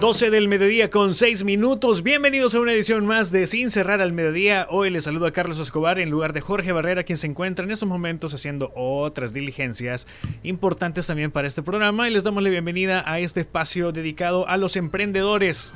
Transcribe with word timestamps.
12 0.00 0.30
del 0.30 0.48
mediodía 0.48 0.88
con 0.88 1.14
6 1.14 1.44
minutos. 1.44 2.02
Bienvenidos 2.02 2.54
a 2.54 2.60
una 2.60 2.72
edición 2.72 3.04
más 3.04 3.30
de 3.32 3.46
Sin 3.46 3.70
Cerrar 3.70 4.00
al 4.00 4.14
Mediodía. 4.14 4.66
Hoy 4.70 4.88
les 4.88 5.04
saludo 5.04 5.26
a 5.26 5.32
Carlos 5.32 5.60
Escobar 5.60 5.98
en 5.98 6.08
lugar 6.08 6.32
de 6.32 6.40
Jorge 6.40 6.72
Barrera, 6.72 7.02
quien 7.02 7.18
se 7.18 7.26
encuentra 7.26 7.66
en 7.66 7.70
estos 7.70 7.86
momentos 7.86 8.32
haciendo 8.32 8.72
otras 8.74 9.34
diligencias 9.34 10.06
importantes 10.42 11.06
también 11.06 11.30
para 11.30 11.48
este 11.48 11.62
programa. 11.62 12.08
Y 12.08 12.12
les 12.14 12.24
damos 12.24 12.42
la 12.42 12.48
bienvenida 12.48 13.04
a 13.04 13.20
este 13.20 13.40
espacio 13.40 13.92
dedicado 13.92 14.48
a 14.48 14.56
los 14.56 14.76
emprendedores 14.76 15.74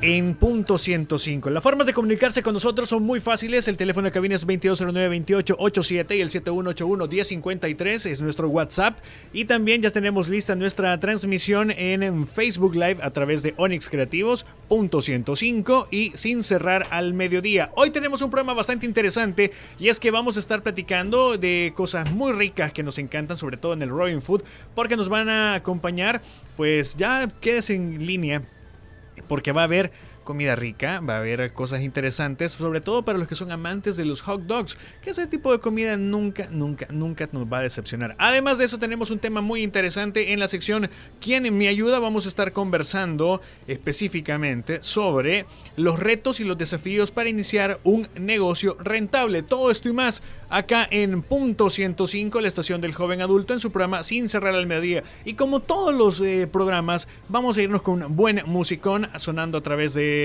en 0.00 0.34
punto 0.34 0.78
105. 0.78 1.50
Las 1.50 1.62
formas 1.62 1.86
de 1.86 1.92
comunicarse 1.92 2.42
con 2.42 2.54
nosotros 2.54 2.88
son 2.88 3.02
muy 3.02 3.20
fáciles. 3.20 3.66
El 3.66 3.76
teléfono 3.76 4.06
de 4.06 4.12
cabina 4.12 4.36
es 4.36 4.46
2209-2887 4.46 6.16
y 6.16 6.20
el 6.20 6.30
7181-1053 6.30 8.06
es 8.06 8.22
nuestro 8.22 8.48
WhatsApp. 8.48 8.98
Y 9.32 9.46
también 9.46 9.82
ya 9.82 9.90
tenemos 9.90 10.28
lista 10.28 10.54
nuestra 10.54 10.98
transmisión 11.00 11.72
en, 11.72 12.26
Facebook 12.28 12.74
Live 12.74 12.98
a 13.02 13.10
través 13.10 13.42
de 13.42 13.54
Onyx 13.56 13.88
Creativos, 13.88 14.46
punto 14.68 15.02
105 15.02 15.88
y 15.90 16.12
sin 16.14 16.42
cerrar 16.42 16.86
al 16.90 17.14
mediodía. 17.14 17.70
Hoy 17.74 17.90
tenemos 17.90 18.22
un 18.22 18.30
programa 18.30 18.54
bastante 18.54 18.86
interesante 18.86 19.50
y 19.78 19.88
es 19.88 19.98
que 19.98 20.10
vamos 20.10 20.36
a 20.36 20.40
estar 20.40 20.62
platicando 20.62 21.36
de 21.38 21.72
cosas 21.74 22.12
muy 22.12 22.32
ricas 22.32 22.72
que 22.72 22.82
nos 22.82 22.98
encantan, 22.98 23.36
sobre 23.36 23.56
todo 23.56 23.72
en 23.72 23.82
el 23.82 23.88
Robin 23.88 24.22
Food, 24.22 24.42
porque 24.74 24.96
nos 24.96 25.08
van 25.08 25.28
a 25.28 25.54
acompañar. 25.54 26.22
Pues 26.56 26.96
ya 26.96 27.28
quedes 27.40 27.70
en 27.70 28.04
línea 28.04 28.42
porque 29.26 29.52
va 29.52 29.62
a 29.62 29.64
haber 29.64 29.90
comida 30.28 30.56
rica, 30.56 31.00
va 31.00 31.14
a 31.14 31.18
haber 31.20 31.54
cosas 31.54 31.80
interesantes, 31.80 32.52
sobre 32.52 32.82
todo 32.82 33.02
para 33.02 33.18
los 33.18 33.28
que 33.28 33.34
son 33.34 33.50
amantes 33.50 33.96
de 33.96 34.04
los 34.04 34.20
hot 34.20 34.42
dogs, 34.42 34.76
que 35.00 35.08
ese 35.08 35.26
tipo 35.26 35.50
de 35.52 35.58
comida 35.58 35.96
nunca, 35.96 36.48
nunca, 36.50 36.86
nunca 36.90 37.30
nos 37.32 37.46
va 37.46 37.60
a 37.60 37.62
decepcionar. 37.62 38.14
Además 38.18 38.58
de 38.58 38.66
eso 38.66 38.78
tenemos 38.78 39.10
un 39.10 39.20
tema 39.20 39.40
muy 39.40 39.62
interesante 39.62 40.34
en 40.34 40.38
la 40.38 40.46
sección 40.46 40.90
¿Quién 41.18 41.56
me 41.56 41.68
ayuda? 41.68 41.98
Vamos 41.98 42.26
a 42.26 42.28
estar 42.28 42.52
conversando 42.52 43.40
específicamente 43.68 44.82
sobre 44.82 45.46
los 45.76 45.98
retos 45.98 46.40
y 46.40 46.44
los 46.44 46.58
desafíos 46.58 47.10
para 47.10 47.30
iniciar 47.30 47.80
un 47.82 48.06
negocio 48.20 48.76
rentable. 48.80 49.42
Todo 49.42 49.70
esto 49.70 49.88
y 49.88 49.94
más 49.94 50.22
acá 50.50 50.86
en 50.90 51.22
Punto 51.22 51.70
105, 51.70 52.42
la 52.42 52.48
estación 52.48 52.82
del 52.82 52.92
joven 52.92 53.22
adulto, 53.22 53.54
en 53.54 53.60
su 53.60 53.72
programa 53.72 54.04
Sin 54.04 54.28
cerrar 54.28 54.54
al 54.54 54.66
mediodía. 54.66 55.04
Y 55.24 55.34
como 55.34 55.60
todos 55.60 55.94
los 55.94 56.20
eh, 56.20 56.46
programas, 56.46 57.08
vamos 57.30 57.56
a 57.56 57.62
irnos 57.62 57.80
con 57.80 58.02
un 58.02 58.14
buen 58.14 58.42
musicón 58.44 59.08
sonando 59.16 59.56
a 59.56 59.62
través 59.62 59.94
de 59.94 60.17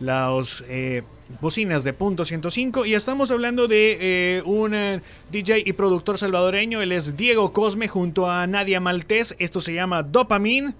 las 0.00 0.64
eh, 0.68 1.02
bocinas 1.40 1.84
de 1.84 1.92
punto 1.92 2.24
105 2.24 2.86
y 2.86 2.94
estamos 2.94 3.30
hablando 3.30 3.68
de 3.68 3.98
eh, 4.00 4.42
un 4.44 4.74
eh, 4.74 5.00
DJ 5.30 5.62
y 5.66 5.72
productor 5.72 6.18
salvadoreño, 6.18 6.80
él 6.82 6.92
es 6.92 7.16
Diego 7.16 7.52
Cosme 7.52 7.88
junto 7.88 8.30
a 8.30 8.46
Nadia 8.46 8.80
Maltés, 8.80 9.34
esto 9.38 9.60
se 9.60 9.74
llama 9.74 10.02
Dopamine. 10.02 10.74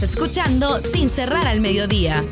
Escuchando 0.00 0.80
Sin 0.80 1.10
cerrar 1.10 1.46
al 1.46 1.60
mediodía. 1.60 2.24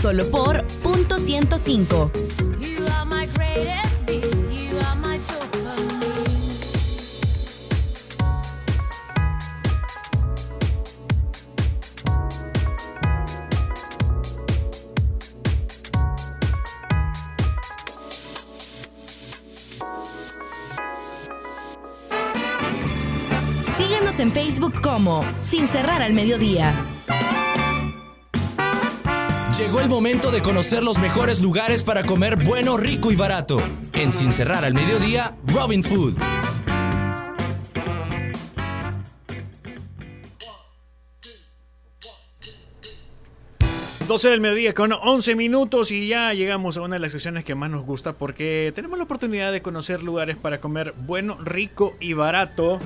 Solo 0.00 0.24
por 0.30 0.66
punto 0.82 1.18
105. 1.18 2.10
Síguenos 23.76 24.18
en 24.18 24.32
Facebook 24.32 24.80
como 24.80 25.22
Sin 25.42 25.68
Cerrar 25.68 26.00
al 26.00 26.14
Mediodía. 26.14 26.72
Llegó 29.62 29.80
el 29.80 29.88
momento 29.88 30.32
de 30.32 30.42
conocer 30.42 30.82
los 30.82 30.98
mejores 30.98 31.40
lugares 31.40 31.84
para 31.84 32.02
comer 32.02 32.34
bueno, 32.34 32.76
rico 32.76 33.12
y 33.12 33.14
barato. 33.14 33.62
En 33.92 34.10
Sin 34.10 34.32
Cerrar 34.32 34.64
al 34.64 34.74
Mediodía, 34.74 35.36
Robin 35.46 35.84
Food. 35.84 36.14
Entonces 44.00 44.32
del 44.32 44.40
mediodía 44.40 44.74
con 44.74 44.92
11 44.92 45.36
minutos 45.36 45.92
y 45.92 46.08
ya 46.08 46.34
llegamos 46.34 46.76
a 46.76 46.82
una 46.82 46.96
de 46.96 47.00
las 47.00 47.12
secciones 47.12 47.44
que 47.44 47.54
más 47.54 47.70
nos 47.70 47.86
gusta 47.86 48.14
porque 48.14 48.72
tenemos 48.74 48.98
la 48.98 49.04
oportunidad 49.04 49.52
de 49.52 49.62
conocer 49.62 50.02
lugares 50.02 50.36
para 50.36 50.60
comer 50.60 50.92
bueno, 51.06 51.38
rico 51.40 51.94
y 52.00 52.14
barato. 52.14 52.80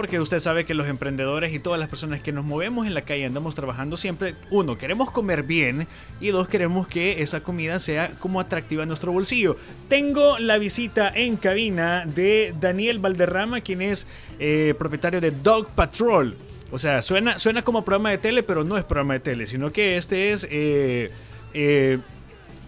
Porque 0.00 0.18
usted 0.18 0.40
sabe 0.40 0.64
que 0.64 0.72
los 0.72 0.88
emprendedores 0.88 1.52
y 1.52 1.58
todas 1.58 1.78
las 1.78 1.90
personas 1.90 2.22
que 2.22 2.32
nos 2.32 2.42
movemos 2.42 2.86
en 2.86 2.94
la 2.94 3.02
calle 3.02 3.26
andamos 3.26 3.54
trabajando 3.54 3.98
siempre, 3.98 4.34
uno, 4.48 4.78
queremos 4.78 5.10
comer 5.10 5.42
bien 5.42 5.86
y 6.22 6.28
dos, 6.28 6.48
queremos 6.48 6.88
que 6.88 7.20
esa 7.20 7.42
comida 7.42 7.78
sea 7.80 8.10
como 8.18 8.40
atractiva 8.40 8.82
en 8.82 8.88
nuestro 8.88 9.12
bolsillo. 9.12 9.58
Tengo 9.88 10.38
la 10.38 10.56
visita 10.56 11.12
en 11.14 11.36
cabina 11.36 12.06
de 12.06 12.54
Daniel 12.58 12.98
Valderrama, 12.98 13.60
quien 13.60 13.82
es 13.82 14.06
eh, 14.38 14.74
propietario 14.78 15.20
de 15.20 15.32
Dog 15.32 15.66
Patrol. 15.74 16.34
O 16.70 16.78
sea, 16.78 17.02
suena, 17.02 17.38
suena 17.38 17.60
como 17.60 17.84
programa 17.84 18.08
de 18.08 18.16
tele, 18.16 18.42
pero 18.42 18.64
no 18.64 18.78
es 18.78 18.84
programa 18.84 19.12
de 19.12 19.20
tele, 19.20 19.46
sino 19.46 19.70
que 19.70 19.98
este 19.98 20.32
es, 20.32 20.48
eh, 20.50 21.10
eh, 21.52 21.98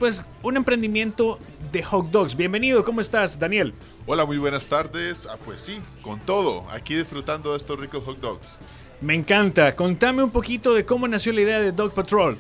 pues, 0.03 0.25
un 0.43 0.57
emprendimiento 0.57 1.39
de 1.71 1.81
hot 1.85 2.11
dogs. 2.11 2.37
Bienvenido, 2.37 2.85
¿cómo 2.85 3.01
estás, 3.01 3.39
Daniel? 3.39 3.73
Hola, 4.05 4.27
muy 4.27 4.37
buenas 4.37 4.69
tardes. 4.69 5.29
Ah, 5.31 5.39
pues 5.45 5.63
sí, 5.63 5.79
con 6.03 6.19
todo, 6.19 6.69
aquí 6.73 6.97
disfrutando 6.97 7.53
de 7.53 7.59
estos 7.59 7.79
ricos 7.79 8.03
hot 8.05 8.19
dogs. 8.19 8.59
Me 9.01 9.15
encanta. 9.15 9.77
Contame 9.77 10.25
un 10.25 10.33
poquito 10.33 10.75
de 10.75 10.85
cómo 10.85 11.07
nació 11.07 11.33
la 11.33 11.43
idea 11.43 11.61
de 11.61 11.71
Dog 11.71 11.95
Patrol. 11.95 12.37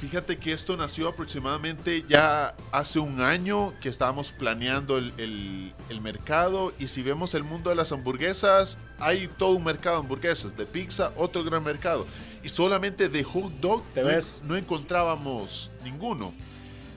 Fíjate 0.00 0.38
que 0.38 0.54
esto 0.54 0.74
nació 0.74 1.08
aproximadamente 1.08 2.02
ya 2.08 2.54
hace 2.72 2.98
un 2.98 3.20
año 3.20 3.74
que 3.82 3.90
estábamos 3.90 4.32
planeando 4.32 4.96
el, 4.96 5.12
el, 5.18 6.00
mercado 6.00 6.72
y 6.78 6.88
si 6.88 7.02
vemos 7.02 7.34
el 7.34 7.44
mundo 7.44 7.68
de 7.68 7.76
las 7.76 7.92
hamburguesas, 7.92 8.78
hay 8.98 9.28
todo 9.28 9.50
un 9.50 9.64
mercado 9.64 9.96
de 9.96 10.00
hamburguesas, 10.04 10.56
de 10.56 10.64
pizza, 10.64 11.12
otro 11.16 11.44
gran 11.44 11.62
mercado. 11.62 12.06
Y 12.42 12.48
solamente 12.48 13.10
de 13.10 13.22
hot 13.22 13.52
dog 13.60 13.84
¿Te 13.92 14.00
no, 14.00 14.08
ves? 14.08 14.42
no 14.46 14.56
encontrábamos 14.56 15.70
ninguno. 15.84 16.32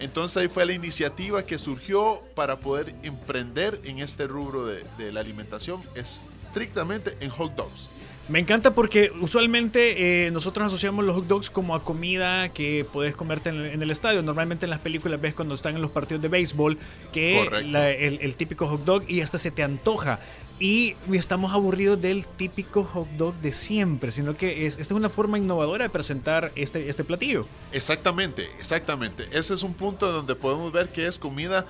Entonces 0.04 0.36
ahí 0.38 0.48
fue 0.50 0.66
la 0.66 0.74
iniciativa 0.74 1.46
que 1.46 1.58
surgió 1.58 2.22
para 2.36 2.58
poder 2.58 2.94
emprender 3.04 3.80
en 3.86 4.00
este 4.00 4.28
rubro 4.28 4.66
de, 4.66 4.84
de 4.98 5.14
la 5.14 5.22
alimentación 5.22 5.82
estrictamente 5.96 7.18
en 7.22 7.30
hot 7.30 7.56
dogs. 7.56 7.90
Me 8.30 8.40
encanta 8.40 8.74
porque 8.74 9.12
usualmente 9.20 10.25
eh, 10.28 10.31
nosotros 10.31 10.68
asociamos 10.68 11.04
los 11.04 11.14
hot 11.16 11.28
dogs 11.28 11.50
como 11.50 11.75
a 11.75 11.84
comida 11.84 12.48
que 12.50 12.86
puedes 12.92 13.16
comerte 13.18 13.50
en 13.50 13.56
el, 13.58 13.66
en 13.72 13.81
el 13.81 13.92
estadio. 13.92 14.24
Normalmente 14.24 14.66
en 14.66 14.70
las 14.70 14.80
películas 14.80 15.20
ves 15.20 15.34
cuando 15.34 15.56
están 15.56 15.75
en 15.75 15.81
los 15.81 15.92
partidos 15.92 16.22
de 16.22 16.30
béisbol 16.30 16.78
que 17.12 17.36
la- 17.66 17.92
el, 17.92 18.20
el 18.22 18.36
típico 18.36 18.68
hot 18.68 18.86
dog 18.86 19.04
y 19.10 19.20
hasta 19.22 19.38
se 19.38 19.52
te 19.52 19.62
antoja. 19.62 20.20
Y 20.58 20.96
estamos 21.12 21.52
aburridos 21.52 22.00
del 22.02 22.25
típico 22.25 22.86
hot 22.86 23.10
dog 23.18 23.36
de 23.40 23.52
siempre, 23.52 24.12
sino 24.14 24.38
que 24.38 24.68
es, 24.68 24.78
esta 24.78 24.94
es 24.94 24.98
una 24.98 25.10
forma 25.10 25.38
innovadora 25.38 25.84
de 25.84 25.90
presentar 25.90 26.54
este, 26.56 26.88
este 26.90 27.04
platillo. 27.04 27.46
Exactamente, 27.74 28.48
exactamente. 28.58 29.25
Ese 29.34 29.54
es 29.54 29.64
un 29.64 29.74
punto 29.74 30.10
donde 30.12 30.36
podemos 30.36 30.72
ver 30.72 30.90
que 30.90 31.08
es 31.08 31.18
comida 31.18 31.66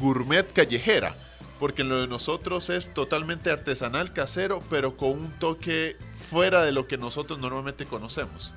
gourmet 0.00 0.50
callejera. 0.52 1.14
Porque 1.62 1.84
lo 1.84 2.00
de 2.00 2.08
nosotros 2.08 2.70
es 2.70 2.92
totalmente 2.92 3.48
artesanal, 3.52 4.12
casero, 4.12 4.64
pero 4.68 4.96
con 4.96 5.10
un 5.10 5.30
toque 5.30 5.96
fuera 6.12 6.64
de 6.64 6.72
lo 6.72 6.88
que 6.88 6.98
nosotros 6.98 7.38
normalmente 7.38 7.86
conocemos. 7.86 8.52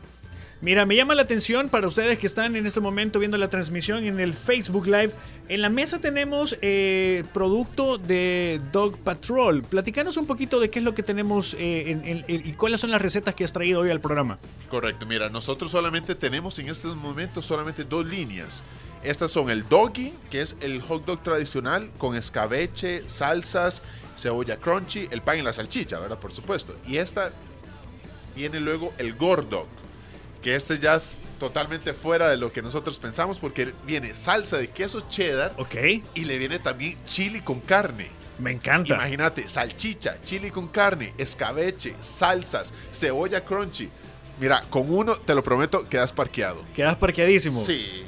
Mira, 0.59 0.87
me 0.87 0.95
llama 0.95 1.13
la 1.13 1.21
atención 1.21 1.69
para 1.69 1.85
ustedes 1.85 2.17
que 2.17 2.25
están 2.25 2.55
en 2.55 2.65
este 2.65 2.79
momento 2.79 3.19
viendo 3.19 3.37
la 3.37 3.47
transmisión 3.47 4.03
en 4.05 4.19
el 4.19 4.33
Facebook 4.33 4.87
Live. 4.87 5.11
En 5.49 5.61
la 5.61 5.69
mesa 5.69 5.99
tenemos 6.01 6.57
eh, 6.63 7.23
producto 7.31 7.99
de 7.99 8.59
Dog 8.71 8.97
Patrol. 8.97 9.61
Platicanos 9.61 10.17
un 10.17 10.25
poquito 10.25 10.59
de 10.59 10.71
qué 10.71 10.79
es 10.79 10.85
lo 10.85 10.95
que 10.95 11.03
tenemos 11.03 11.53
eh, 11.59 11.91
en- 11.91 12.03
en- 12.05 12.25
en- 12.27 12.47
y 12.47 12.53
cuáles 12.53 12.81
son 12.81 12.89
las 12.89 13.03
recetas 13.03 13.35
que 13.35 13.43
has 13.43 13.53
traído 13.53 13.81
hoy 13.81 13.91
al 13.91 14.01
programa. 14.01 14.39
Correcto, 14.67 15.05
mira, 15.05 15.29
nosotros 15.29 15.69
solamente 15.69 16.15
tenemos 16.15 16.57
en 16.57 16.69
estos 16.69 16.95
momentos 16.95 17.45
solamente 17.45 17.83
dos 17.83 18.03
líneas. 18.07 18.63
Estas 19.05 19.31
son 19.31 19.49
el 19.49 19.67
doggy, 19.69 20.13
que 20.31 20.41
es 20.41 20.57
el 20.61 20.81
hot 20.81 21.05
dog 21.05 21.21
tradicional 21.21 21.91
con 21.97 22.15
escabeche, 22.15 23.07
salsas, 23.07 23.83
cebolla 24.17 24.57
crunchy, 24.57 25.07
el 25.11 25.21
pan 25.21 25.37
y 25.39 25.41
la 25.43 25.53
salchicha, 25.53 25.99
¿verdad? 25.99 26.17
Por 26.19 26.33
supuesto. 26.33 26.75
Y 26.87 26.97
esta 26.97 27.31
viene 28.35 28.59
luego 28.59 28.93
el 28.97 29.13
gordog, 29.15 29.67
que 30.41 30.55
este 30.55 30.79
ya 30.79 31.01
totalmente 31.39 31.93
fuera 31.93 32.29
de 32.29 32.37
lo 32.37 32.51
que 32.51 32.61
nosotros 32.61 32.97
pensamos 32.97 33.39
porque 33.39 33.73
viene 33.85 34.15
salsa 34.15 34.57
de 34.57 34.69
queso 34.69 35.05
cheddar 35.09 35.53
Ok, 35.57 35.75
y 36.13 36.23
le 36.23 36.37
viene 36.37 36.59
también 36.59 36.97
chili 37.05 37.41
con 37.41 37.59
carne. 37.59 38.09
me 38.39 38.51
encanta. 38.51 38.95
Imagínate, 38.95 39.47
salchicha, 39.47 40.21
chili 40.23 40.49
con 40.49 40.67
carne, 40.67 41.13
escabeche, 41.17 41.95
salsas, 42.01 42.73
cebolla 42.91 43.43
crunchy. 43.43 43.89
Mira, 44.39 44.61
con 44.69 44.91
uno, 44.91 45.15
te 45.15 45.35
lo 45.35 45.43
prometo, 45.43 45.87
quedas 45.87 46.11
parqueado. 46.11 46.65
Quedas 46.73 46.95
parqueadísimo. 46.95 47.63
Sí. 47.63 48.04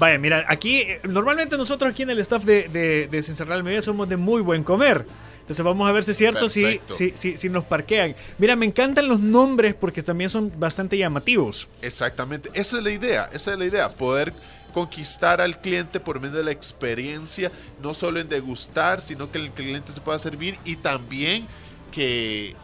Vaya, 0.00 0.18
mira, 0.18 0.46
aquí, 0.48 0.78
eh, 0.78 1.00
normalmente 1.04 1.58
nosotros 1.58 1.92
aquí 1.92 2.04
en 2.04 2.10
el 2.10 2.18
staff 2.20 2.42
de, 2.44 2.68
de, 2.68 3.06
de 3.06 3.22
Sin 3.22 3.36
Cerrar 3.36 3.58
el 3.58 3.62
Mediodía 3.62 3.82
somos 3.82 4.08
de 4.08 4.16
muy 4.16 4.40
buen 4.40 4.64
comer. 4.64 5.04
Entonces 5.40 5.62
vamos 5.62 5.86
a 5.86 5.92
ver 5.92 6.04
si 6.04 6.12
es 6.12 6.16
cierto, 6.16 6.48
si, 6.48 6.80
si, 6.94 7.12
si, 7.16 7.36
si 7.36 7.48
nos 7.50 7.64
parquean. 7.64 8.14
Mira, 8.38 8.56
me 8.56 8.64
encantan 8.64 9.08
los 9.08 9.20
nombres 9.20 9.74
porque 9.74 10.02
también 10.02 10.30
son 10.30 10.50
bastante 10.58 10.96
llamativos. 10.96 11.68
Exactamente. 11.82 12.48
Esa 12.54 12.78
es 12.78 12.82
la 12.82 12.90
idea, 12.90 13.28
esa 13.30 13.52
es 13.52 13.58
la 13.58 13.66
idea. 13.66 13.90
Poder 13.90 14.32
conquistar 14.72 15.42
al 15.42 15.60
cliente 15.60 16.00
por 16.00 16.18
medio 16.18 16.38
de 16.38 16.44
la 16.44 16.52
experiencia, 16.52 17.52
no 17.82 17.92
solo 17.92 18.20
en 18.20 18.28
degustar, 18.30 19.02
sino 19.02 19.30
que 19.30 19.36
el 19.36 19.50
cliente 19.50 19.92
se 19.92 20.00
pueda 20.00 20.18
servir 20.18 20.56
y 20.64 20.76
también 20.76 21.46
que 21.92 22.56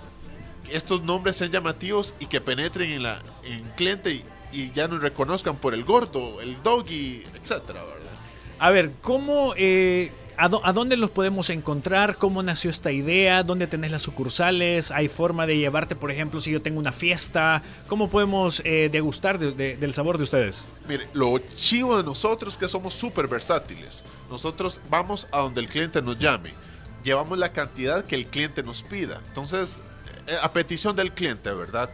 estos 0.72 1.02
nombres 1.02 1.36
sean 1.36 1.50
llamativos 1.50 2.14
y 2.18 2.26
que 2.26 2.40
penetren 2.40 2.90
en, 2.92 3.02
la, 3.02 3.18
en 3.44 3.64
el 3.64 3.70
cliente 3.72 4.12
y, 4.12 4.24
y 4.62 4.72
ya 4.72 4.88
nos 4.88 5.02
reconozcan 5.02 5.56
por 5.56 5.74
el 5.74 5.84
gordo, 5.84 6.40
el 6.40 6.62
doggy, 6.62 7.22
etcétera, 7.34 7.84
¿verdad? 7.84 8.12
A 8.58 8.70
ver, 8.70 8.90
¿cómo, 9.02 9.52
eh, 9.56 10.10
a, 10.38 10.48
dó- 10.48 10.60
a 10.64 10.72
dónde 10.72 10.96
los 10.96 11.10
podemos 11.10 11.50
encontrar? 11.50 12.16
¿Cómo 12.16 12.42
nació 12.42 12.70
esta 12.70 12.90
idea? 12.90 13.42
¿Dónde 13.42 13.66
tenés 13.66 13.90
las 13.90 14.02
sucursales? 14.02 14.90
¿Hay 14.90 15.08
forma 15.08 15.46
de 15.46 15.58
llevarte, 15.58 15.94
por 15.96 16.10
ejemplo, 16.10 16.40
si 16.40 16.50
yo 16.50 16.62
tengo 16.62 16.78
una 16.78 16.92
fiesta? 16.92 17.62
¿Cómo 17.86 18.08
podemos 18.08 18.62
eh, 18.64 18.88
degustar 18.90 19.38
de- 19.38 19.52
de- 19.52 19.76
del 19.76 19.92
sabor 19.92 20.16
de 20.16 20.24
ustedes? 20.24 20.64
Mire, 20.88 21.06
lo 21.12 21.38
chivo 21.38 21.96
de 21.98 22.02
nosotros 22.02 22.54
es 22.54 22.58
que 22.58 22.68
somos 22.68 22.94
súper 22.94 23.28
versátiles. 23.28 24.04
Nosotros 24.30 24.80
vamos 24.90 25.26
a 25.32 25.40
donde 25.40 25.60
el 25.60 25.68
cliente 25.68 26.00
nos 26.00 26.18
llame. 26.18 26.52
Llevamos 27.04 27.38
la 27.38 27.52
cantidad 27.52 28.04
que 28.04 28.14
el 28.16 28.26
cliente 28.26 28.62
nos 28.62 28.82
pida. 28.82 29.20
Entonces, 29.28 29.78
eh, 30.26 30.36
a 30.42 30.52
petición 30.52 30.96
del 30.96 31.12
cliente, 31.12 31.52
¿verdad? 31.52 31.90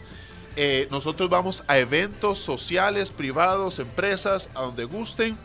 Eh, 0.57 0.89
nosotros 0.91 1.31
vamos 1.31 1.65
a 1.67 1.79
eventos 1.79 2.39
sociales, 2.39 3.11
privados, 3.11 3.79
empresas, 3.79 4.51
a 4.55 4.61
donde 4.63 4.85
gusten. 4.85 5.39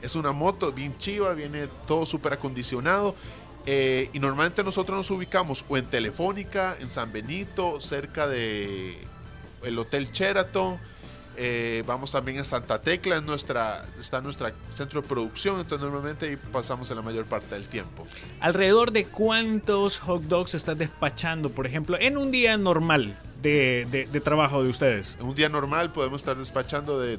Es 0.00 0.14
una 0.14 0.32
moto 0.32 0.72
bien 0.72 0.96
chiva, 0.96 1.32
viene 1.34 1.68
todo 1.86 2.06
súper 2.06 2.32
acondicionado. 2.34 3.14
eh, 3.66 4.08
y 4.12 4.18
normalmente 4.18 4.64
nosotros 4.64 4.96
nos 4.96 5.10
ubicamos 5.10 5.64
o 5.68 5.76
en 5.76 5.86
Telefónica, 5.86 6.76
en 6.80 6.88
San 6.88 7.12
Benito, 7.12 7.80
cerca 7.80 8.26
de 8.26 8.96
el 9.62 9.78
Hotel 9.78 10.10
Sheraton. 10.12 10.78
Eh, 11.38 11.82
vamos 11.86 12.12
también 12.12 12.38
a 12.40 12.44
Santa 12.44 12.82
Tecla, 12.82 13.16
en 13.16 13.26
nuestra, 13.26 13.84
está 13.98 14.20
nuestro 14.20 14.50
centro 14.70 15.00
de 15.02 15.08
producción, 15.08 15.60
entonces 15.60 15.84
normalmente 15.84 16.26
ahí 16.28 16.36
pasamos 16.36 16.90
la 16.90 17.00
mayor 17.02 17.24
parte 17.26 17.54
del 17.54 17.66
tiempo. 17.68 18.06
¿Alrededor 18.40 18.90
de 18.92 19.04
cuántos 19.06 19.98
hot 20.00 20.22
dogs 20.24 20.54
estás 20.54 20.76
despachando, 20.76 21.50
por 21.50 21.66
ejemplo, 21.66 21.96
en 22.00 22.16
un 22.16 22.30
día 22.30 22.56
normal 22.58 23.16
de, 23.40 23.86
de- 23.90 24.06
de 24.06 24.20
trabajo 24.20 24.62
de 24.62 24.68
ustedes? 24.70 25.16
En 25.20 25.26
un 25.26 25.34
día 25.34 25.48
normal 25.48 25.92
podemos 25.92 26.20
estar 26.20 26.36
despachando 26.36 26.98
de 27.00 27.18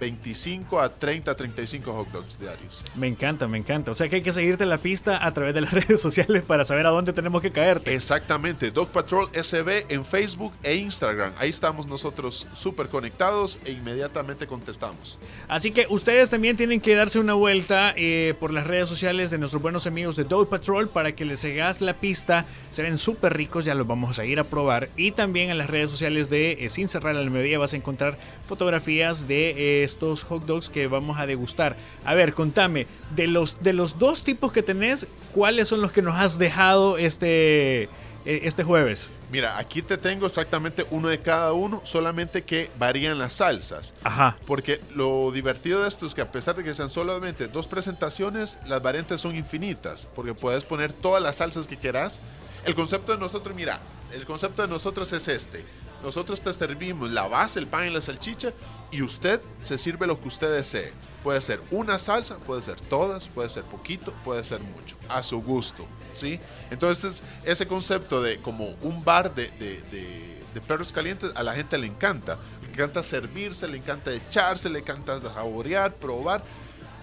25 0.00 0.80
a 0.80 0.88
30, 0.88 1.34
35 1.34 1.92
hot 1.92 2.08
dogs 2.12 2.38
diarios. 2.38 2.84
Me 2.94 3.06
encanta, 3.06 3.48
me 3.48 3.58
encanta. 3.58 3.90
O 3.90 3.94
sea 3.94 4.08
que 4.08 4.16
hay 4.16 4.22
que 4.22 4.32
seguirte 4.32 4.66
la 4.66 4.78
pista 4.78 5.24
a 5.24 5.32
través 5.32 5.54
de 5.54 5.60
las 5.62 5.72
redes 5.72 6.00
sociales 6.00 6.42
para 6.42 6.64
saber 6.64 6.86
a 6.86 6.90
dónde 6.90 7.12
tenemos 7.12 7.42
que 7.42 7.50
caerte. 7.50 7.94
Exactamente, 7.94 8.70
Dog 8.70 8.90
Patrol 8.90 9.28
SB 9.32 9.86
en 9.88 10.04
Facebook 10.04 10.52
e 10.62 10.76
Instagram. 10.76 11.32
Ahí 11.38 11.50
estamos 11.50 11.86
nosotros 11.86 12.46
súper 12.54 12.88
conectados 12.88 13.58
e 13.64 13.72
inmediatamente 13.72 14.46
contestamos. 14.46 15.18
Así 15.48 15.70
que 15.70 15.86
ustedes 15.88 16.30
también 16.30 16.56
tienen 16.56 16.80
que 16.80 16.94
darse 16.94 17.18
una 17.18 17.34
vuelta 17.34 17.94
eh, 17.96 18.34
por 18.38 18.52
las 18.52 18.66
redes 18.66 18.88
sociales 18.88 19.30
de 19.30 19.38
nuestros 19.38 19.62
buenos 19.62 19.86
amigos 19.86 20.16
de 20.16 20.24
Dog 20.24 20.48
Patrol 20.48 20.88
para 20.88 21.12
que 21.12 21.24
les 21.24 21.40
sigas 21.40 21.80
la 21.80 21.94
pista. 21.94 22.44
Se 22.70 22.82
ven 22.82 22.98
súper 22.98 23.36
ricos, 23.36 23.64
ya 23.64 23.74
los 23.74 23.86
vamos 23.86 24.18
a 24.18 24.24
ir 24.24 24.40
a 24.40 24.44
probar. 24.44 24.90
Y 24.96 25.12
también 25.12 25.50
en 25.50 25.58
las 25.58 25.70
redes 25.70 25.90
sociales 25.90 26.30
de 26.30 26.52
eh, 26.64 26.68
Sin 26.68 26.88
Cerrar 26.88 27.16
al 27.16 27.30
Mediodía 27.30 27.58
vas 27.58 27.72
a 27.72 27.76
encontrar 27.76 28.18
fotografías 28.46 29.26
de 29.28 29.82
eh, 29.82 29.85
estos 29.86 30.22
hot 30.24 30.44
dogs 30.44 30.68
que 30.68 30.86
vamos 30.86 31.18
a 31.18 31.26
degustar. 31.26 31.76
A 32.04 32.12
ver, 32.12 32.34
contame, 32.34 32.86
de 33.14 33.26
los, 33.26 33.62
de 33.62 33.72
los 33.72 33.98
dos 33.98 34.22
tipos 34.22 34.52
que 34.52 34.62
tenés, 34.62 35.06
¿cuáles 35.32 35.68
son 35.68 35.80
los 35.80 35.92
que 35.92 36.02
nos 36.02 36.16
has 36.16 36.38
dejado 36.38 36.98
este, 36.98 37.84
eh, 37.84 37.88
este 38.24 38.64
jueves? 38.64 39.10
Mira, 39.30 39.58
aquí 39.58 39.82
te 39.82 39.96
tengo 39.96 40.26
exactamente 40.26 40.86
uno 40.90 41.08
de 41.08 41.20
cada 41.20 41.52
uno, 41.52 41.80
solamente 41.84 42.42
que 42.42 42.70
varían 42.78 43.18
las 43.18 43.34
salsas. 43.34 43.94
Ajá. 44.04 44.36
Porque 44.46 44.80
lo 44.94 45.32
divertido 45.32 45.82
de 45.82 45.88
esto 45.88 46.06
es 46.06 46.14
que 46.14 46.20
a 46.20 46.30
pesar 46.30 46.54
de 46.54 46.62
que 46.62 46.74
sean 46.74 46.90
solamente 46.90 47.48
dos 47.48 47.66
presentaciones, 47.66 48.58
las 48.66 48.82
variantes 48.82 49.20
son 49.20 49.36
infinitas, 49.36 50.08
porque 50.14 50.34
puedes 50.34 50.64
poner 50.64 50.92
todas 50.92 51.22
las 51.22 51.36
salsas 51.36 51.66
que 51.66 51.76
quieras. 51.76 52.20
El 52.64 52.74
concepto 52.74 53.12
de 53.12 53.18
nosotros, 53.18 53.54
mira, 53.54 53.80
el 54.12 54.24
concepto 54.24 54.62
de 54.62 54.68
nosotros 54.68 55.12
es 55.12 55.28
este. 55.28 55.64
Nosotros 56.02 56.40
te 56.40 56.52
servimos 56.52 57.10
la 57.10 57.26
base, 57.26 57.58
el 57.58 57.66
pan 57.66 57.86
y 57.86 57.90
la 57.90 58.00
salchicha, 58.00 58.52
y 58.90 59.02
usted 59.02 59.40
se 59.60 59.78
sirve 59.78 60.06
lo 60.06 60.20
que 60.20 60.28
usted 60.28 60.52
desee. 60.52 60.92
Puede 61.22 61.40
ser 61.40 61.60
una 61.72 61.98
salsa, 61.98 62.36
puede 62.38 62.62
ser 62.62 62.80
todas, 62.80 63.26
puede 63.28 63.48
ser 63.50 63.64
poquito, 63.64 64.12
puede 64.24 64.44
ser 64.44 64.60
mucho, 64.60 64.96
a 65.08 65.22
su 65.24 65.42
gusto, 65.42 65.84
¿sí? 66.14 66.38
Entonces, 66.70 67.22
ese 67.44 67.66
concepto 67.66 68.22
de 68.22 68.40
como 68.40 68.76
un 68.82 69.02
bar 69.04 69.34
de, 69.34 69.48
de- 69.58 69.82
de- 69.90 70.36
de 70.54 70.60
perros 70.62 70.92
calientes, 70.92 71.32
a 71.34 71.42
la 71.42 71.52
gente 71.54 71.76
le 71.76 71.86
encanta. 71.86 72.38
Le 72.62 72.68
encanta 72.70 73.02
servirse, 73.02 73.66
le 73.68 73.76
encanta 73.76 74.12
echarse, 74.12 74.70
le 74.70 74.78
encanta 74.78 75.20
saborear, 75.20 75.92
probar. 75.94 76.42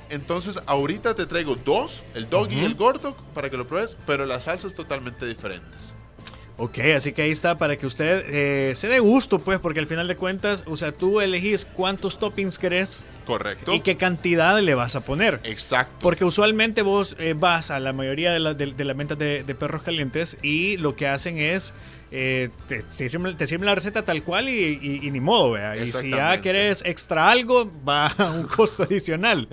Entonces, 0.10 0.60
ahorita 0.66 1.14
te 1.16 1.26
traigo 1.26 1.56
dos, 1.56 2.04
el 2.14 2.30
dog 2.30 2.52
y 2.52 2.64
el 2.64 2.76
gordo, 2.76 3.16
para 3.34 3.50
que 3.50 3.58
lo 3.58 3.68
pruebes, 3.68 3.96
pero 4.08 4.26
las 4.26 4.44
salsas 4.46 4.74
totalmente 4.74 5.26
diferentes. 5.26 5.96
Ok, 6.56 6.78
así 6.96 7.14
que 7.14 7.24
ahí 7.24 7.32
está 7.32 7.58
para 7.58 7.78
que 7.78 7.88
usted 7.88 8.26
eh, 8.30 8.76
se 8.76 8.88
dé 8.88 9.00
gusto, 9.00 9.40
pues, 9.40 9.60
porque 9.60 9.80
al 9.80 9.88
final 9.88 10.08
de 10.08 10.16
cuentas, 10.16 10.64
o 10.68 10.78
sea, 10.78 10.92
tú 10.92 11.20
elegís 11.20 11.66
cuántos 11.66 12.20
toppings 12.20 12.60
querés 12.60 13.06
¿Correcto? 13.26 13.74
y 13.74 13.80
qué 13.80 13.98
cantidad 13.98 14.60
le 14.62 14.76
vas 14.76 14.96
a 14.96 15.02
poner. 15.02 15.40
Exacto. 15.46 15.96
Porque 16.00 16.26
usualmente 16.26 16.84
vos 16.84 17.16
eh, 17.18 17.34
vas 17.36 17.72
a 17.72 17.80
la 17.80 17.92
mayoría 17.92 18.32
de, 18.32 18.40
la- 18.40 18.54
de- 18.54 18.72
de 18.72 18.84
las 18.86 18.96
ventas 18.96 19.18
de, 19.18 19.44
de 19.44 19.56
perros 19.56 19.82
calientes 19.82 20.38
y 20.44 20.78
lo 20.78 20.96
que 20.96 21.08
hacen 21.08 21.40
es 21.40 21.74
eh, 22.12 22.50
te, 22.68 22.84
te 22.84 23.10
sirven, 23.10 23.36
te 23.36 23.48
sirven 23.48 23.66
la 23.66 23.74
receta 23.74 24.06
tal 24.06 24.22
cual 24.22 24.48
y, 24.48 24.54
y- 24.80 25.00
y 25.02 25.10
ni 25.10 25.20
modo, 25.20 25.54
vea. 25.54 25.76
Y 25.76 25.90
si 25.90 26.12
ya 26.12 26.40
querés 26.40 26.84
extra 26.86 27.32
algo, 27.32 27.72
va 27.88 28.08
a 28.10 28.30
un 28.30 28.44
costo 28.44 28.84
adicional. 28.84 29.48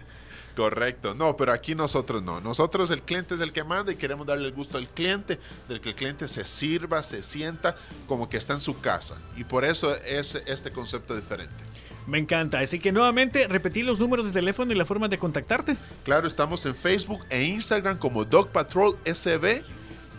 Correcto. 0.60 1.14
No, 1.14 1.38
pero 1.38 1.52
aquí 1.52 1.74
nosotros 1.74 2.22
no. 2.22 2.38
Nosotros 2.42 2.90
el 2.90 3.00
cliente 3.00 3.34
es 3.34 3.40
el 3.40 3.50
que 3.50 3.64
manda 3.64 3.92
y 3.92 3.96
queremos 3.96 4.26
darle 4.26 4.46
el 4.46 4.52
gusto 4.52 4.76
al 4.76 4.86
cliente, 4.86 5.38
del 5.70 5.80
que 5.80 5.88
el 5.88 5.94
cliente 5.94 6.28
se 6.28 6.44
sirva, 6.44 7.02
se 7.02 7.22
sienta 7.22 7.74
como 8.06 8.28
que 8.28 8.36
está 8.36 8.52
en 8.52 8.60
su 8.60 8.78
casa. 8.78 9.16
Y 9.38 9.44
por 9.44 9.64
eso 9.64 9.96
es 9.96 10.34
este 10.34 10.70
concepto 10.70 11.16
diferente. 11.16 11.64
Me 12.06 12.18
encanta. 12.18 12.58
Así 12.58 12.78
que 12.78 12.92
nuevamente, 12.92 13.48
repetí 13.48 13.82
los 13.82 14.00
números 14.00 14.26
de 14.26 14.32
teléfono 14.32 14.70
y 14.70 14.74
la 14.74 14.84
forma 14.84 15.08
de 15.08 15.18
contactarte. 15.18 15.78
Claro, 16.04 16.28
estamos 16.28 16.66
en 16.66 16.74
Facebook 16.74 17.24
e 17.30 17.42
Instagram 17.42 17.96
como 17.96 18.26
Dog 18.26 18.48
Patrol 18.48 18.98
SB. 19.06 19.64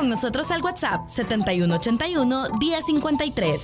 Con 0.00 0.08
nosotros 0.08 0.50
al 0.50 0.62
WhatsApp 0.62 1.08
7181 1.08 2.48
1053. 2.58 3.62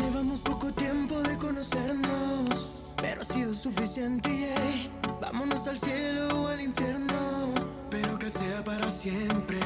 Llevamos 0.00 0.40
poco 0.40 0.72
tiempo 0.72 1.20
de 1.20 1.36
conocernos, 1.36 2.66
pero 2.96 3.20
ha 3.20 3.24
sido 3.24 3.52
suficiente. 3.52 4.30
yeah. 4.30 5.20
Vámonos 5.20 5.66
al 5.66 5.78
cielo 5.78 6.28
o 6.44 6.48
al 6.48 6.62
infierno, 6.62 7.52
pero 7.90 8.18
que 8.18 8.30
sea 8.30 8.64
para 8.64 8.90
siempre. 8.90 9.58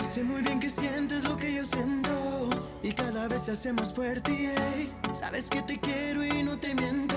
Sé 0.00 0.22
muy 0.22 0.40
bien 0.42 0.60
que 0.60 0.70
sientes 0.70 1.24
lo 1.24 1.36
que 1.36 1.54
yo 1.54 1.64
siento 1.64 2.48
y 2.84 2.92
cada 2.92 3.26
vez 3.26 3.42
se 3.42 3.50
hace 3.50 3.72
más 3.72 3.92
fuerte. 3.92 4.36
yeah. 4.36 5.12
Sabes 5.12 5.50
que 5.50 5.62
te 5.62 5.80
quiero 5.80 6.24
y 6.24 6.44
no 6.44 6.56
te 6.56 6.76
miento, 6.76 7.16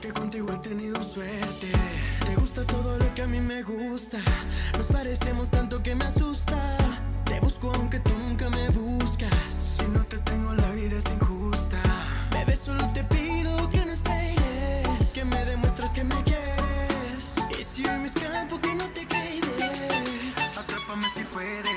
que 0.00 0.12
contigo 0.12 0.52
he 0.52 0.58
tenido 0.58 1.00
suerte. 1.00 1.68
Te 2.26 2.34
gusta 2.34 2.66
todo 2.66 2.98
lo 2.98 3.14
que 3.14 3.22
a 3.22 3.26
mí 3.28 3.38
me 3.38 3.62
gusta, 3.62 4.18
nos 4.76 4.88
parecemos 4.88 5.48
tanto 5.48 5.80
que 5.80 5.94
me 5.94 6.06
asusta. 6.06 6.87
Te 7.28 7.40
busco 7.40 7.70
aunque 7.74 8.00
tú 8.00 8.10
nunca 8.16 8.48
me 8.50 8.68
buscas. 8.70 9.76
Si 9.78 9.86
no 9.88 10.04
te 10.06 10.18
tengo 10.18 10.54
la 10.54 10.70
vida 10.70 10.98
es 10.98 11.04
injusta. 11.10 11.78
Bebé, 12.30 12.56
solo 12.56 12.88
te 12.92 13.04
pido 13.04 13.68
que 13.70 13.84
no 13.84 13.92
esperes. 13.92 15.12
Que 15.14 15.24
me 15.24 15.44
demuestres 15.44 15.90
que 15.90 16.04
me 16.04 16.22
quieres. 16.24 17.34
Y 17.58 17.62
si 17.62 17.84
hoy 17.86 17.98
me 17.98 18.06
escapo, 18.06 18.58
que 18.60 18.74
no 18.74 18.84
te 18.96 19.06
quedes. 19.06 20.36
Atrápame 20.56 21.06
si 21.14 21.22
puedes. 21.24 21.67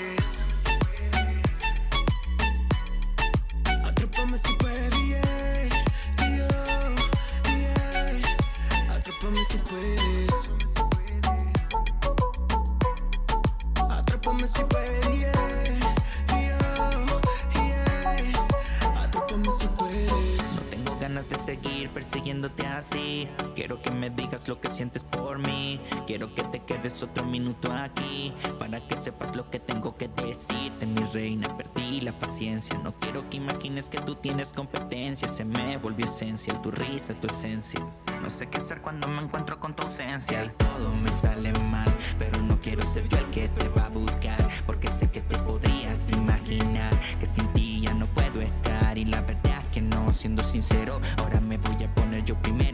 Quiero 23.56 23.82
que 23.82 23.92
me 23.92 24.10
digas 24.10 24.48
lo 24.48 24.60
que 24.62 24.70
sientes 24.70 25.04
por 25.04 25.38
mí. 25.38 25.80
Quiero 26.08 26.34
que 26.34 26.44
te 26.44 26.60
quedes 26.60 27.04
otro 27.04 27.26
minuto 27.26 27.72
aquí. 27.72 28.34
Para 28.58 28.86
que 28.88 28.96
sepas 28.96 29.36
lo 29.36 29.50
que 29.50 29.60
tengo 29.60 29.96
que 29.96 30.08
decirte, 30.08 30.86
mi 30.86 31.04
reina. 31.14 31.56
Perdí 31.58 32.02
la 32.02 32.18
paciencia. 32.18 32.78
No 32.80 32.94
quiero 33.00 33.30
que 33.30 33.38
imagines 33.38 33.90
que 33.90 34.00
tú 34.00 34.16
tienes 34.16 34.54
competencia. 34.54 35.28
Se 35.28 35.44
me 35.44 35.78
volvió 35.78 36.06
esencial 36.06 36.62
tu 36.62 36.72
risa, 36.72 37.14
tu 37.16 37.28
esencia. 37.28 37.80
No 38.22 38.30
sé 38.30 38.48
qué 38.48 38.58
hacer 38.58 38.82
cuando 38.82 39.08
me 39.08 39.22
encuentro 39.22 39.60
con 39.60 39.76
tu 39.76 39.84
ausencia. 39.84 40.46
Y 40.46 40.50
todo 40.50 40.94
me 40.96 41.12
sale 41.12 41.52
mal. 41.54 41.88
Pero 42.18 42.42
no 42.42 42.60
quiero 42.62 42.84
ser 42.90 43.08
yo 43.10 43.18
el 43.18 43.28
que 43.28 43.50
te 43.50 43.68
va 43.70 43.86
a 43.86 43.90
buscar. 43.90 44.38
Porque 44.66 44.88
sé 44.90 45.10
que 45.10 45.22
te 45.22 45.38
podrías 45.40 46.10
imaginar 46.10 46.98
que 47.20 47.26
sin 47.26 47.48
ti 47.54 47.82
ya 47.82 47.94
no 47.94 48.06
puedo 48.08 48.42
estar. 48.42 48.98
Y 48.98 49.06
la 49.06 49.22
verdad 49.22 49.60
es 49.64 49.68
que 49.74 49.82
no, 49.82 50.12
siendo 50.14 50.44
sincero, 50.44 51.00
ahora 51.18 51.40
me 51.42 51.51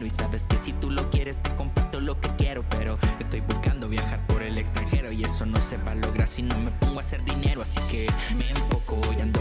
Y 0.08 0.10
sabes 0.10 0.46
que 0.46 0.56
si 0.56 0.72
tú 0.72 0.90
lo 0.90 1.10
quieres, 1.10 1.38
te 1.42 1.54
comparto 1.54 2.00
lo 2.00 2.18
que 2.18 2.30
quiero. 2.38 2.64
Pero 2.70 2.96
estoy 3.20 3.42
buscando 3.42 3.90
viajar 3.90 4.26
por 4.26 4.42
el 4.42 4.56
extranjero. 4.56 5.12
Y 5.12 5.22
eso 5.22 5.44
no 5.44 5.60
se 5.60 5.76
va 5.76 5.90
a 5.90 5.96
lograr 5.96 6.26
si 6.26 6.40
no 6.42 6.58
me 6.58 6.70
pongo 6.70 6.96
a 7.00 7.02
hacer 7.02 7.22
dinero. 7.24 7.60
Así 7.60 7.78
que 7.90 8.06
me 8.38 8.48
enfoco 8.48 8.98
y 9.18 9.20
ando 9.20 9.37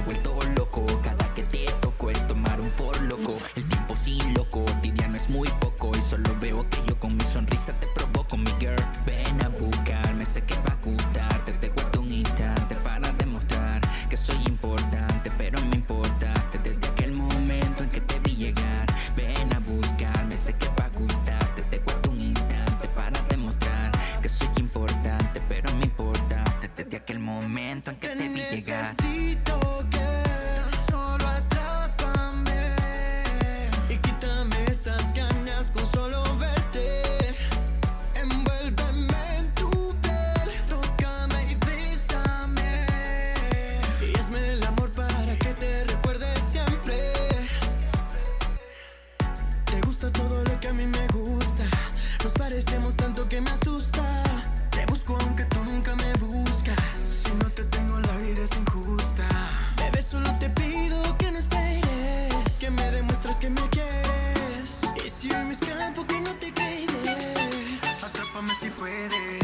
Atrápame 68.78 69.37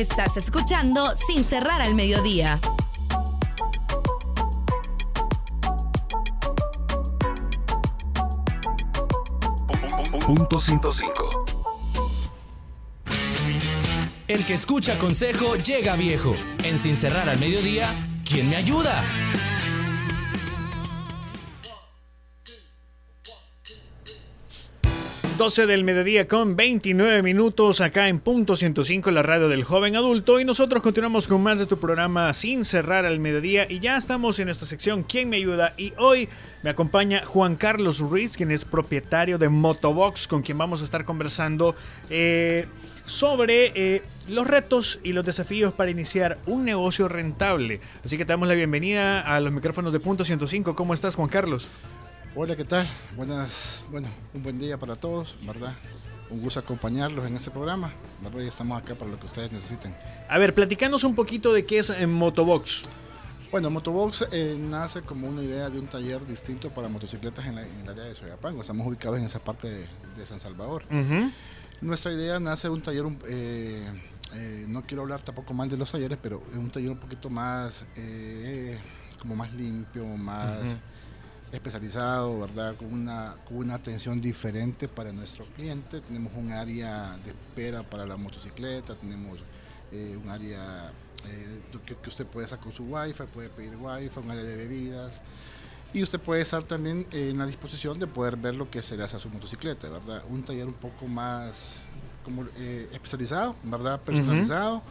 Estás 0.00 0.38
escuchando 0.38 1.14
Sin 1.14 1.44
cerrar 1.44 1.82
al 1.82 1.94
mediodía. 1.94 2.58
Punto 10.24 10.58
105. 10.58 11.44
El 14.26 14.46
que 14.46 14.54
escucha 14.54 14.98
consejo 14.98 15.56
llega 15.56 15.96
viejo. 15.96 16.34
En 16.64 16.78
Sin 16.78 16.96
cerrar 16.96 17.28
al 17.28 17.38
mediodía, 17.38 18.08
¿quién 18.24 18.48
me 18.48 18.56
ayuda? 18.56 19.04
12 25.40 25.66
del 25.66 25.84
mediodía 25.84 26.28
con 26.28 26.54
29 26.54 27.22
minutos 27.22 27.80
acá 27.80 28.08
en 28.08 28.20
punto 28.20 28.56
105 28.56 29.10
la 29.10 29.22
radio 29.22 29.48
del 29.48 29.64
joven 29.64 29.96
adulto 29.96 30.38
y 30.38 30.44
nosotros 30.44 30.82
continuamos 30.82 31.26
con 31.26 31.42
más 31.42 31.58
de 31.58 31.64
tu 31.64 31.78
programa 31.78 32.34
sin 32.34 32.66
cerrar 32.66 33.06
al 33.06 33.20
mediodía 33.20 33.64
y 33.66 33.80
ya 33.80 33.96
estamos 33.96 34.38
en 34.38 34.48
nuestra 34.48 34.68
sección 34.68 35.02
¿Quién 35.02 35.30
me 35.30 35.38
ayuda? 35.38 35.72
Y 35.78 35.94
hoy 35.96 36.28
me 36.62 36.68
acompaña 36.68 37.24
Juan 37.24 37.56
Carlos 37.56 38.00
Ruiz 38.00 38.36
quien 38.36 38.50
es 38.50 38.66
propietario 38.66 39.38
de 39.38 39.48
Motobox 39.48 40.28
con 40.28 40.42
quien 40.42 40.58
vamos 40.58 40.82
a 40.82 40.84
estar 40.84 41.06
conversando 41.06 41.74
eh, 42.10 42.66
sobre 43.06 43.72
eh, 43.74 44.02
los 44.28 44.46
retos 44.46 45.00
y 45.02 45.14
los 45.14 45.24
desafíos 45.24 45.72
para 45.72 45.90
iniciar 45.90 46.36
un 46.44 46.66
negocio 46.66 47.08
rentable. 47.08 47.80
Así 48.04 48.18
que 48.18 48.26
te 48.26 48.34
damos 48.34 48.46
la 48.46 48.54
bienvenida 48.54 49.22
a 49.22 49.40
los 49.40 49.54
micrófonos 49.54 49.94
de 49.94 50.00
punto 50.00 50.22
105. 50.22 50.76
¿Cómo 50.76 50.92
estás 50.92 51.14
Juan 51.14 51.30
Carlos? 51.30 51.70
Hola, 52.36 52.54
¿qué 52.54 52.64
tal? 52.64 52.86
Buenas, 53.16 53.84
bueno, 53.90 54.06
un 54.32 54.44
buen 54.44 54.56
día 54.56 54.78
para 54.78 54.94
todos, 54.94 55.36
¿verdad? 55.42 55.72
Un 56.30 56.40
gusto 56.40 56.60
acompañarlos 56.60 57.26
en 57.26 57.36
este 57.36 57.50
programa, 57.50 57.92
¿verdad? 58.22 58.42
Y 58.42 58.46
estamos 58.46 58.80
acá 58.80 58.94
para 58.94 59.10
lo 59.10 59.18
que 59.18 59.26
ustedes 59.26 59.50
necesiten. 59.50 59.92
A 60.28 60.38
ver, 60.38 60.54
platicanos 60.54 61.02
un 61.02 61.16
poquito 61.16 61.52
de 61.52 61.66
qué 61.66 61.80
es 61.80 61.90
en 61.90 62.12
Motobox. 62.12 62.82
Bueno, 63.50 63.68
Motobox 63.68 64.28
eh, 64.30 64.56
nace 64.60 65.02
como 65.02 65.26
una 65.26 65.42
idea 65.42 65.70
de 65.70 65.80
un 65.80 65.88
taller 65.88 66.24
distinto 66.24 66.70
para 66.70 66.88
motocicletas 66.88 67.44
en, 67.46 67.56
la, 67.56 67.66
en 67.66 67.80
el 67.80 67.88
área 67.88 68.04
de 68.04 68.14
Soyapango. 68.14 68.60
Estamos 68.60 68.86
ubicados 68.86 69.18
en 69.18 69.24
esa 69.24 69.40
parte 69.40 69.68
de, 69.68 69.88
de 70.16 70.24
San 70.24 70.38
Salvador. 70.38 70.84
Nuestra 71.80 72.12
idea 72.12 72.38
nace 72.38 72.68
de 72.68 72.74
un 72.74 72.80
taller, 72.80 73.06
eh, 73.28 73.90
eh, 74.34 74.66
no 74.68 74.86
quiero 74.86 75.02
hablar 75.02 75.20
tampoco 75.22 75.52
mal 75.52 75.68
de 75.68 75.76
los 75.76 75.90
talleres, 75.90 76.18
pero 76.22 76.40
es 76.52 76.58
un 76.58 76.70
taller 76.70 76.92
un 76.92 76.98
poquito 76.98 77.28
más, 77.28 77.84
eh, 77.96 78.78
como 79.18 79.34
más 79.34 79.52
limpio, 79.52 80.06
más. 80.06 80.76
Especializado, 81.52 82.40
¿verdad? 82.40 82.76
Con 82.76 82.92
una, 82.92 83.34
con 83.46 83.58
una 83.58 83.74
atención 83.74 84.20
diferente 84.20 84.88
para 84.88 85.12
nuestro 85.12 85.44
cliente. 85.56 86.00
Tenemos 86.00 86.32
un 86.36 86.52
área 86.52 87.16
de 87.24 87.30
espera 87.30 87.82
para 87.82 88.06
la 88.06 88.16
motocicleta, 88.16 88.94
tenemos 88.94 89.40
eh, 89.92 90.18
un 90.22 90.30
área 90.30 90.92
eh, 91.26 91.60
que, 91.84 91.96
que 91.96 92.08
usted 92.08 92.26
puede 92.26 92.46
sacar 92.48 92.72
su 92.72 92.84
wifi, 92.84 93.24
puede 93.32 93.48
pedir 93.48 93.76
wifi, 93.76 94.18
un 94.20 94.30
área 94.30 94.44
de 94.44 94.56
bebidas. 94.56 95.22
Y 95.92 96.04
usted 96.04 96.20
puede 96.20 96.42
estar 96.42 96.62
también 96.62 97.04
en 97.10 97.36
la 97.38 97.46
disposición 97.46 97.98
de 97.98 98.06
poder 98.06 98.36
ver 98.36 98.54
lo 98.54 98.70
que 98.70 98.80
se 98.80 98.96
le 98.96 99.02
hace 99.02 99.16
a 99.16 99.18
su 99.18 99.28
motocicleta, 99.28 99.88
¿verdad? 99.88 100.22
Un 100.30 100.44
taller 100.44 100.66
un 100.68 100.74
poco 100.74 101.08
más 101.08 101.80
como, 102.24 102.44
eh, 102.56 102.88
especializado, 102.92 103.56
¿verdad? 103.64 104.00
Personalizado, 104.00 104.82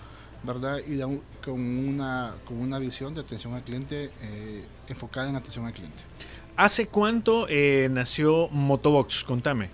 ¿verdad? 0.43 0.80
Y 0.86 1.02
un- 1.04 1.22
con, 1.41 1.54
una, 1.58 2.34
con 2.45 2.58
una 2.60 2.80
visión 2.80 3.15
de 3.15 3.22
atención 3.22 3.54
al 3.54 3.63
cliente, 3.63 4.12
eh, 4.22 4.65
enfocada 4.89 5.30
en 5.30 5.38
atención 5.38 5.65
al 5.67 5.72
cliente. 5.74 6.04
¿Hace 6.60 6.88
cuánto 6.89 7.48
eh, 7.48 7.88
nació 7.89 8.50
Motobox? 8.50 9.24
Contame. 9.24 9.69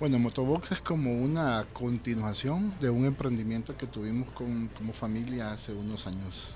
Bueno, 0.00 0.18
Motobox 0.18 0.72
es 0.72 0.80
como 0.80 1.12
una 1.12 1.66
continuación 1.74 2.72
de 2.80 2.88
un 2.88 3.04
emprendimiento 3.04 3.76
que 3.76 3.86
tuvimos 3.86 4.30
con, 4.30 4.68
como 4.68 4.94
familia 4.94 5.52
hace 5.52 5.74
unos 5.74 6.06
años, 6.06 6.54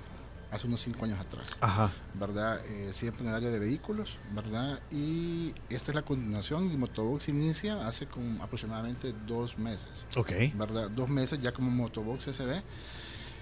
hace 0.49 0.65
unos 0.65 0.81
cinco 0.81 1.05
años 1.05 1.19
atrás. 1.19 1.57
Ajá. 1.61 1.91
¿verdad? 2.15 2.59
Eh, 2.65 2.89
siempre 2.91 3.21
en 3.21 3.29
el 3.29 3.35
área 3.35 3.51
de 3.51 3.59
vehículos, 3.59 4.17
¿verdad? 4.33 4.79
Y 4.89 5.53
esta 5.69 5.91
es 5.91 5.95
la 5.95 6.01
continuación 6.01 6.71
y 6.71 6.75
Motobox 6.75 7.29
inicia 7.29 7.87
hace 7.87 8.07
como 8.07 8.43
aproximadamente 8.43 9.13
dos 9.27 9.59
meses, 9.59 10.07
Ok. 10.15 10.31
¿verdad? 10.55 10.89
Dos 10.89 11.07
meses 11.07 11.39
ya 11.39 11.51
como 11.51 11.69
Motobox 11.69 12.23
SB, 12.35 12.63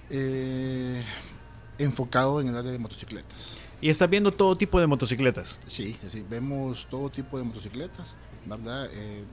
eh, 0.09 1.01
enfocado 1.77 2.41
en 2.41 2.49
el 2.49 2.57
área 2.57 2.73
de 2.73 2.77
motocicletas. 2.77 3.57
Y 3.81 3.89
estás 3.89 4.09
viendo 4.09 4.31
todo 4.31 4.57
tipo 4.57 4.79
de 4.79 4.87
motocicletas. 4.87 5.59
Sí, 5.65 5.97
sí, 6.07 6.25
vemos 6.29 6.87
todo 6.89 7.09
tipo 7.09 7.37
de 7.37 7.43
motocicletas, 7.43 8.15
¿verdad? 8.45 8.89
Eh, 8.91 9.23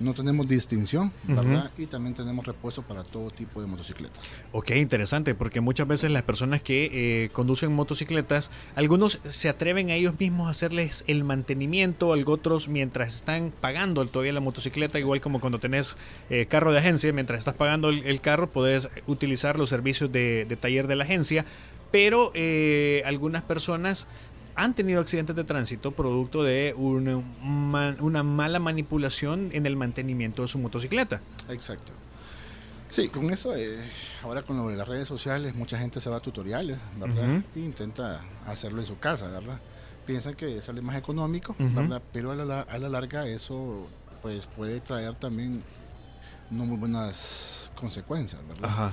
no 0.00 0.14
tenemos 0.14 0.46
distinción, 0.46 1.12
¿verdad? 1.24 1.72
Y 1.76 1.86
también 1.86 2.14
tenemos 2.14 2.46
repuesto 2.46 2.82
para 2.82 3.02
todo 3.02 3.30
tipo 3.30 3.60
de 3.60 3.66
motocicletas. 3.66 4.22
Ok, 4.52 4.70
interesante, 4.70 5.34
porque 5.34 5.60
muchas 5.60 5.88
veces 5.88 6.12
las 6.12 6.22
personas 6.22 6.62
que 6.62 7.24
eh, 7.24 7.30
conducen 7.30 7.72
motocicletas, 7.72 8.50
algunos 8.76 9.18
se 9.28 9.48
atreven 9.48 9.90
a 9.90 9.94
ellos 9.94 10.18
mismos 10.18 10.46
a 10.46 10.50
hacerles 10.50 11.04
el 11.08 11.24
mantenimiento, 11.24 12.08
otros 12.26 12.68
mientras 12.68 13.14
están 13.14 13.52
pagando 13.60 14.04
todavía 14.06 14.32
la 14.32 14.40
motocicleta, 14.40 14.98
igual 14.98 15.20
como 15.20 15.40
cuando 15.40 15.58
tenés 15.58 15.96
eh, 16.30 16.46
carro 16.46 16.72
de 16.72 16.78
agencia, 16.78 17.12
mientras 17.12 17.40
estás 17.40 17.54
pagando 17.54 17.88
el, 17.88 18.06
el 18.06 18.20
carro, 18.20 18.50
podés 18.50 18.88
utilizar 19.06 19.58
los 19.58 19.68
servicios 19.68 20.12
de, 20.12 20.44
de 20.44 20.56
taller 20.56 20.86
de 20.86 20.94
la 20.94 21.04
agencia, 21.04 21.44
pero 21.90 22.30
eh, 22.34 23.02
algunas 23.06 23.42
personas 23.42 24.06
han 24.54 24.74
tenido 24.74 25.00
accidentes 25.00 25.36
de 25.36 25.44
tránsito 25.44 25.92
producto 25.92 26.42
de 26.42 26.74
una, 26.76 27.16
una 28.00 28.22
mala 28.22 28.58
manipulación 28.58 29.50
en 29.52 29.66
el 29.66 29.76
mantenimiento 29.76 30.42
de 30.42 30.48
su 30.48 30.58
motocicleta. 30.58 31.22
Exacto. 31.48 31.92
Sí, 32.88 33.08
con 33.08 33.30
eso, 33.30 33.54
eh, 33.54 33.78
ahora 34.22 34.42
con 34.42 34.56
lo 34.56 34.68
de 34.68 34.76
las 34.76 34.88
redes 34.88 35.06
sociales, 35.06 35.54
mucha 35.54 35.78
gente 35.78 36.00
se 36.00 36.08
va 36.10 36.16
a 36.16 36.20
tutoriales, 36.20 36.78
¿verdad? 36.98 37.42
E 37.54 37.60
intenta 37.60 38.22
hacerlo 38.46 38.80
en 38.80 38.86
su 38.86 38.98
casa, 38.98 39.28
¿verdad? 39.28 39.58
Piensan 40.06 40.34
que 40.34 40.60
sale 40.62 40.80
más 40.80 40.96
económico. 40.96 41.54
¿verdad? 41.58 42.02
Pero 42.12 42.32
a 42.32 42.34
la, 42.34 42.44
la- 42.46 42.62
a 42.62 42.78
la 42.78 42.88
larga 42.88 43.26
eso 43.28 43.86
pues 44.22 44.46
puede 44.46 44.80
traer 44.80 45.14
también 45.14 45.62
no 46.50 46.64
muy 46.64 46.78
buenas 46.78 47.70
consecuencias, 47.76 48.40
¿verdad? 48.48 48.64
Ajá. 48.70 48.92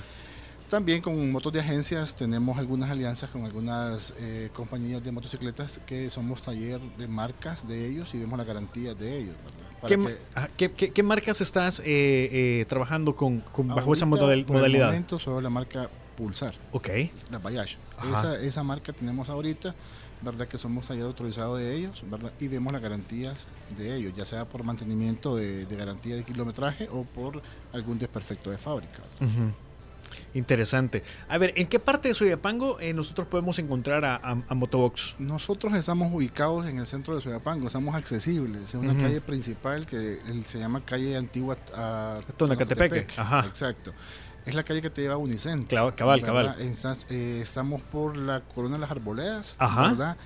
También 0.76 1.02
con 1.02 1.32
motos 1.32 1.54
de 1.54 1.62
agencias 1.62 2.18
tenemos 2.18 2.58
algunas 2.58 2.90
alianzas 2.92 3.30
con 3.30 3.46
algunas 3.46 4.14
eh, 4.20 4.50
compañías 4.54 5.02
de 5.02 5.10
motocicletas 5.14 5.80
que 5.86 6.10
somos 6.10 6.42
taller 6.42 6.82
de 6.98 7.08
marcas 7.08 7.66
de 7.66 7.88
ellos 7.88 8.14
y 8.14 8.18
vemos 8.18 8.38
la 8.38 8.44
garantía 8.44 8.94
de 8.94 9.20
ellos. 9.20 9.36
Para 9.80 9.88
¿Qué, 9.88 9.96
ma- 9.96 10.10
que- 10.10 10.18
ajá, 10.34 10.50
qué- 10.58 10.72
qué- 10.74 10.92
qué 10.92 11.02
marcas 11.02 11.40
estás 11.40 11.80
eh, 11.80 11.86
eh, 11.86 12.66
trabajando 12.68 13.16
con, 13.16 13.40
con- 13.40 13.70
bajo 13.70 13.94
esa 13.94 14.06
por 14.06 14.20
el 14.34 14.46
modalidad? 14.46 14.88
momento 14.88 15.18
solo 15.18 15.40
la 15.40 15.50
marca 15.50 15.90
Pulsar, 16.18 16.56
Ok. 16.74 16.90
la 17.32 17.40
Bayash. 17.40 17.76
Esa, 18.12 18.38
esa 18.42 18.62
marca 18.64 18.92
tenemos 18.92 19.30
ahorita, 19.30 19.74
¿verdad? 20.24 20.46
Que 20.50 20.58
somos 20.58 20.90
taller 20.90 21.06
autorizado 21.06 21.56
de 21.56 21.74
ellos, 21.74 22.04
¿verdad? 22.12 22.34
Y 22.42 22.50
vemos 22.50 22.74
las 22.74 22.82
garantías 22.82 23.48
de 23.78 23.96
ellos, 23.96 24.12
ya 24.14 24.26
sea 24.26 24.44
por 24.44 24.64
mantenimiento 24.66 25.38
de, 25.38 25.66
de 25.68 25.76
garantía 25.78 26.18
de 26.18 26.26
kilometraje 26.26 26.90
o 26.92 27.04
por 27.06 27.42
algún 27.72 27.98
desperfecto 27.98 28.52
de 28.52 28.58
fábrica. 28.58 29.02
Ujú. 29.22 29.54
Interesante. 30.36 31.02
A 31.30 31.38
ver, 31.40 31.54
¿en 31.56 31.66
qué 31.68 31.80
parte 31.80 32.10
de 32.10 32.14
Soyapango 32.14 32.80
eh, 32.80 32.94
nosotros 32.94 33.26
podemos 33.28 33.58
encontrar 33.58 34.06
a, 34.06 34.16
a- 34.18 34.44
a 34.48 34.54
Motobox? 34.54 35.16
Nosotros 35.18 35.74
estamos 35.74 36.14
ubicados 36.14 36.68
en 36.68 36.78
el 36.78 36.86
centro 36.86 37.16
de 37.16 37.22
Soyapango, 37.22 37.66
estamos 37.68 37.96
accesibles, 37.96 38.74
en 38.74 38.82
una 38.82 39.02
calle 39.02 39.22
principal 39.22 39.88
que 39.88 40.20
se 40.46 40.60
llama 40.60 40.84
calle 40.86 41.16
antigua 41.16 41.58
a 41.74 42.20
Tonacatepeque, 42.38 43.08
ajá. 43.18 43.46
Exacto. 43.48 43.94
Es 44.46 44.54
la 44.54 44.64
calle 44.64 44.82
que 44.82 44.90
te 44.92 45.02
lleva 45.02 45.16
a 45.16 45.18
Unicentro. 45.18 45.76
Cla- 45.76 45.96
cabal, 45.96 46.20
¿verdad? 46.22 46.56
cabal. 46.58 46.62
Está- 46.62 46.98
eh, 47.10 47.40
estamos 47.42 47.82
por 47.82 48.16
la 48.18 48.42
Corona 48.42 48.76
de 48.76 48.82
las 48.82 48.92
Arboledas, 48.92 49.56
Ajá. 49.58 49.88
¿verdad? 49.90 50.18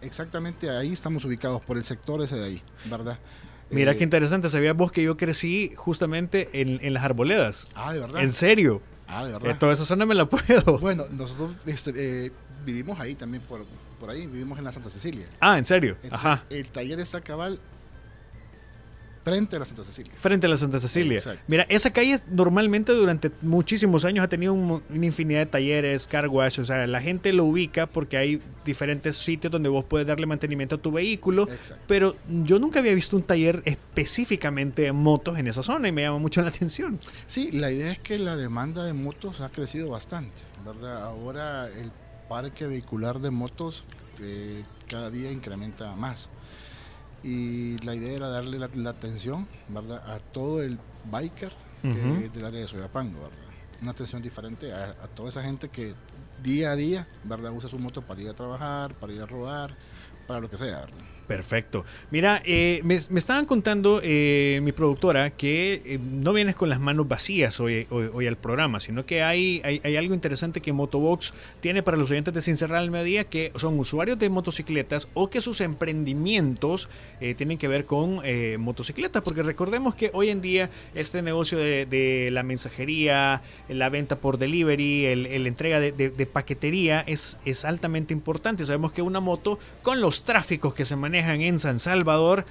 Exactamente 0.00 0.70
ahí 0.70 0.92
estamos 0.92 1.24
ubicados, 1.24 1.60
por 1.62 1.76
el 1.76 1.84
sector 1.84 2.22
ese 2.22 2.36
de 2.36 2.44
ahí, 2.46 2.62
¿verdad? 2.86 3.18
Mira 3.70 3.92
Eh, 3.92 3.96
qué 3.96 4.04
interesante. 4.04 4.48
¿Sabías 4.48 4.76
vos 4.76 4.90
que 4.92 5.02
yo 5.02 5.16
crecí 5.16 5.72
justamente 5.76 6.48
en, 6.60 6.78
en 6.82 6.94
las 6.94 7.04
arboledas? 7.04 7.68
Ah, 7.74 7.92
de 7.92 8.00
verdad. 8.00 8.22
¿En 8.22 8.32
serio? 8.32 8.82
Ah, 9.06 9.24
de 9.24 9.30
Eh, 9.30 9.38
verdad. 9.38 9.58
toda 9.58 9.72
esa 9.72 9.84
zona 9.84 10.06
me 10.06 10.14
la 10.14 10.26
puedo. 10.26 10.78
Bueno, 10.78 11.04
nosotros 11.12 11.50
este, 11.66 12.26
eh, 12.26 12.32
vivimos 12.64 12.98
ahí 13.00 13.14
también, 13.14 13.42
por, 13.42 13.64
por 14.00 14.10
ahí, 14.10 14.26
vivimos 14.26 14.58
en 14.58 14.64
la 14.64 14.72
Santa 14.72 14.90
Cecilia. 14.90 15.26
Ah, 15.40 15.58
¿en 15.58 15.66
serio? 15.66 15.96
Entonces, 16.02 16.18
Ajá. 16.26 16.44
El 16.50 16.68
taller 16.68 16.98
está 17.00 17.20
cabal 17.20 17.58
frente 19.24 19.56
a 19.56 19.58
la 19.58 19.64
Santa 19.64 19.84
Cecilia. 19.84 20.12
Frente 20.16 20.46
a 20.46 20.50
la 20.50 20.56
Santa 20.56 20.78
Cecilia. 20.78 21.16
Exacto. 21.16 21.42
Mira, 21.48 21.66
esa 21.68 21.90
calle 21.90 22.18
normalmente 22.30 22.92
durante 22.92 23.30
muchísimos 23.42 24.04
años 24.04 24.24
ha 24.24 24.28
tenido 24.28 24.52
un 24.52 24.82
una 24.88 25.06
infinidad 25.06 25.40
de 25.40 25.46
talleres, 25.46 26.06
car 26.06 26.28
wash, 26.28 26.60
o 26.60 26.64
sea, 26.64 26.86
la 26.86 27.00
gente 27.00 27.32
lo 27.32 27.44
ubica 27.44 27.86
porque 27.86 28.16
hay 28.16 28.40
diferentes 28.64 29.16
sitios 29.16 29.50
donde 29.50 29.68
vos 29.68 29.84
puedes 29.84 30.06
darle 30.06 30.26
mantenimiento 30.26 30.76
a 30.76 30.78
tu 30.78 30.92
vehículo, 30.92 31.48
Exacto. 31.50 31.82
pero 31.86 32.16
yo 32.44 32.58
nunca 32.58 32.80
había 32.80 32.94
visto 32.94 33.16
un 33.16 33.22
taller 33.22 33.62
específicamente 33.64 34.82
de 34.82 34.92
motos 34.92 35.38
en 35.38 35.46
esa 35.46 35.62
zona 35.62 35.88
y 35.88 35.92
me 35.92 36.02
llama 36.02 36.18
mucho 36.18 36.42
la 36.42 36.48
atención. 36.48 36.98
Sí, 37.26 37.50
la 37.52 37.70
idea 37.70 37.92
es 37.92 37.98
que 37.98 38.18
la 38.18 38.36
demanda 38.36 38.84
de 38.84 38.92
motos 38.92 39.40
ha 39.40 39.50
crecido 39.50 39.90
bastante, 39.90 40.42
¿verdad? 40.64 41.02
Ahora 41.02 41.68
el 41.68 41.90
parque 42.28 42.66
vehicular 42.66 43.20
de 43.20 43.30
motos 43.30 43.84
eh, 44.20 44.64
cada 44.88 45.10
día 45.10 45.30
incrementa 45.30 45.94
más. 45.96 46.28
Y 47.24 47.78
la 47.78 47.94
idea 47.94 48.12
era 48.12 48.28
darle 48.28 48.58
la, 48.58 48.68
la 48.74 48.90
atención, 48.90 49.48
¿verdad? 49.68 50.02
A 50.06 50.18
todo 50.18 50.62
el 50.62 50.78
biker 51.10 51.52
que 51.82 51.88
Ujú. 51.88 52.14
es 52.24 52.32
del 52.32 52.44
área 52.44 52.60
de 52.60 52.68
Soyapango, 52.68 53.20
¿verdad? 53.22 53.38
Una 53.82 53.90
atención 53.92 54.20
diferente 54.22 54.72
a, 54.72 54.90
a 54.90 55.08
toda 55.08 55.30
esa 55.30 55.42
gente 55.42 55.68
que 55.70 55.94
día 56.42 56.72
a 56.72 56.76
día, 56.76 57.08
¿verdad? 57.24 57.52
Usa 57.52 57.68
su 57.68 57.78
moto 57.78 58.02
para 58.02 58.20
ir 58.20 58.28
a 58.28 58.34
trabajar, 58.34 58.94
para 58.94 59.12
ir 59.12 59.20
a 59.22 59.26
rodar, 59.26 59.74
para 60.26 60.40
lo 60.40 60.50
que 60.50 60.58
sea, 60.58 60.80
¿verdad? 60.80 60.98
Perfecto. 61.26 61.86
Mira, 62.10 62.42
eh, 62.44 62.82
me, 62.84 62.96
estaban 62.96 63.46
contando 63.46 64.00
eh, 64.02 64.60
mi 64.62 64.72
productora 64.72 65.30
que 65.30 65.80
eh, 65.84 65.98
no 65.98 66.34
vienes 66.34 66.54
con 66.54 66.68
las 66.68 66.80
manos 66.80 67.08
vacías 67.08 67.60
hoy, 67.60 67.86
al 68.28 68.36
programa, 68.36 68.78
sino 68.80 69.06
que 69.06 69.22
hay, 69.22 69.62
hay, 69.64 69.96
algo 69.96 70.12
interesante 70.12 70.60
que 70.60 70.72
Motobox 70.72 71.32
tiene 71.60 71.82
para 71.82 71.96
los 71.96 72.10
oyentes 72.10 72.34
de 72.34 72.42
Sin 72.42 72.56
Cerrar 72.56 72.78
al 72.78 72.90
Mediodía, 72.90 73.24
que 73.24 73.52
son 73.56 73.78
usuarios 73.78 74.18
de 74.18 74.28
motocicletas 74.28 75.08
o 75.14 75.30
que 75.30 75.40
sus 75.40 75.60
emprendimientos 75.60 76.88
tienen 77.36 77.56
que 77.56 77.68
ver 77.68 77.86
con 77.86 78.20
motocicletas, 78.58 79.22
porque 79.22 79.42
recordemos 79.42 79.94
que 79.94 80.10
hoy 80.12 80.28
en 80.28 80.42
día 80.42 80.70
este 80.94 81.22
negocio 81.22 81.58
de, 81.58 82.28
la 82.32 82.42
mensajería, 82.42 83.42
la 83.68 83.88
venta 83.88 84.16
por 84.16 84.38
delivery, 84.38 85.06
el, 85.06 85.46
entrega 85.46 85.80
de 85.80 86.28
paquetería 86.30 87.02
es, 87.06 87.38
es 87.44 87.64
altamente 87.64 88.12
importante. 88.12 88.66
Sabemos 88.66 88.92
que 88.92 89.02
una 89.02 89.20
moto 89.20 89.58
con 89.82 90.00
los 90.00 90.24
tráficos 90.24 90.74
que 90.74 90.84
se 90.84 90.96
manejan 90.96 91.13
en 91.14 91.58
San 91.60 91.78
Salvador, 91.80 92.44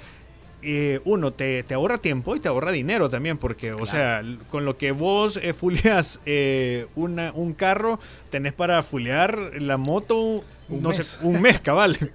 eh, 0.61 1.01
uno, 1.03 1.33
te, 1.33 1.63
te 1.63 1.73
ahorra 1.73 1.97
tiempo 1.97 2.35
y 2.35 2.39
te 2.39 2.47
ahorra 2.47 2.71
dinero 2.71 3.09
también, 3.09 3.37
porque, 3.37 3.73
o 3.73 3.85
sea, 3.85 4.23
con 4.49 4.63
lo 4.65 4.77
que 4.77 4.91
vos 4.91 5.37
eh, 5.37 5.53
fuleas 5.53 6.21
eh, 6.25 6.87
una- 6.95 7.31
un 7.33 7.53
carro, 7.53 7.99
tenés 8.29 8.53
para 8.53 8.81
fulear 8.81 9.37
la 9.61 9.75
moto, 9.77 10.43
Un 10.69 10.81
no 10.81 10.89
mes. 10.89 11.05
sé, 11.05 11.17
un 11.25 11.41
mes, 11.41 11.59
cabal. 11.59 11.97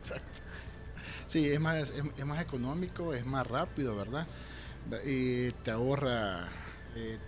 Sí, 1.26 1.46
es 1.46 1.60
más, 1.60 1.76
es, 1.76 1.94
es 2.16 2.24
más 2.24 2.40
económico, 2.40 3.12
es 3.12 3.26
más 3.26 3.46
rápido, 3.46 3.94
¿verdad? 3.94 4.26
Y 5.04 5.50
te 5.62 5.70
ahorra 5.70 6.48
eh, 6.96 7.18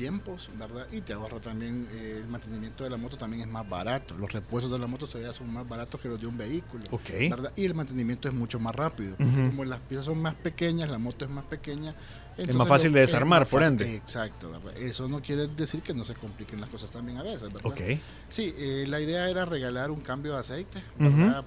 tiempos, 0.00 0.48
¿verdad? 0.58 0.86
Y 0.92 1.02
te 1.02 1.12
ahorra 1.12 1.38
también 1.40 1.86
eh, 1.92 2.20
el 2.22 2.26
mantenimiento 2.28 2.84
de 2.84 2.90
la 2.90 2.96
moto 2.96 3.18
también 3.18 3.42
es 3.42 3.48
más 3.48 3.68
barato. 3.68 4.16
Los 4.16 4.32
repuestos 4.32 4.72
de 4.72 4.78
la 4.78 4.86
moto 4.86 5.06
todavía 5.06 5.30
son 5.34 5.52
más 5.52 5.68
baratos 5.68 6.00
que 6.00 6.08
los 6.08 6.18
de 6.18 6.26
un 6.26 6.38
vehículo, 6.38 6.84
Ok. 6.90 7.10
¿verdad? 7.28 7.52
Y 7.54 7.66
el 7.66 7.74
mantenimiento 7.74 8.26
es 8.26 8.32
mucho 8.32 8.58
más 8.58 8.74
rápido. 8.74 9.14
Como 9.18 9.62
las 9.66 9.80
piezas 9.80 10.06
son 10.06 10.22
más 10.22 10.34
pequeñas, 10.36 10.88
la 10.88 10.96
moto 10.96 11.26
es 11.26 11.30
más 11.30 11.44
pequeña. 11.44 11.92
más 11.92 12.38
entonces 12.38 12.68
fácil 12.68 12.92
de 12.94 13.02
es 13.02 13.10
desarmar, 13.10 13.40
más 13.42 13.48
por 13.48 13.62
ende. 13.62 13.94
Exacto, 13.94 14.50
¿verdad? 14.50 14.74
Eso 14.78 15.06
no 15.06 15.20
quiere 15.20 15.48
decir 15.48 15.82
que 15.82 15.92
no 15.92 16.04
se 16.04 16.14
compliquen 16.14 16.62
las 16.62 16.70
cosas 16.70 16.90
también 16.90 17.18
a 17.18 17.22
veces, 17.22 17.42
¿verdad? 17.52 17.60
Ok. 17.66 17.80
Sí, 18.30 18.54
eh, 18.56 18.86
la 18.88 19.00
idea 19.02 19.28
era 19.28 19.44
regalar 19.44 19.90
un 19.90 20.00
cambio 20.00 20.32
de 20.32 20.38
aceite. 20.38 20.82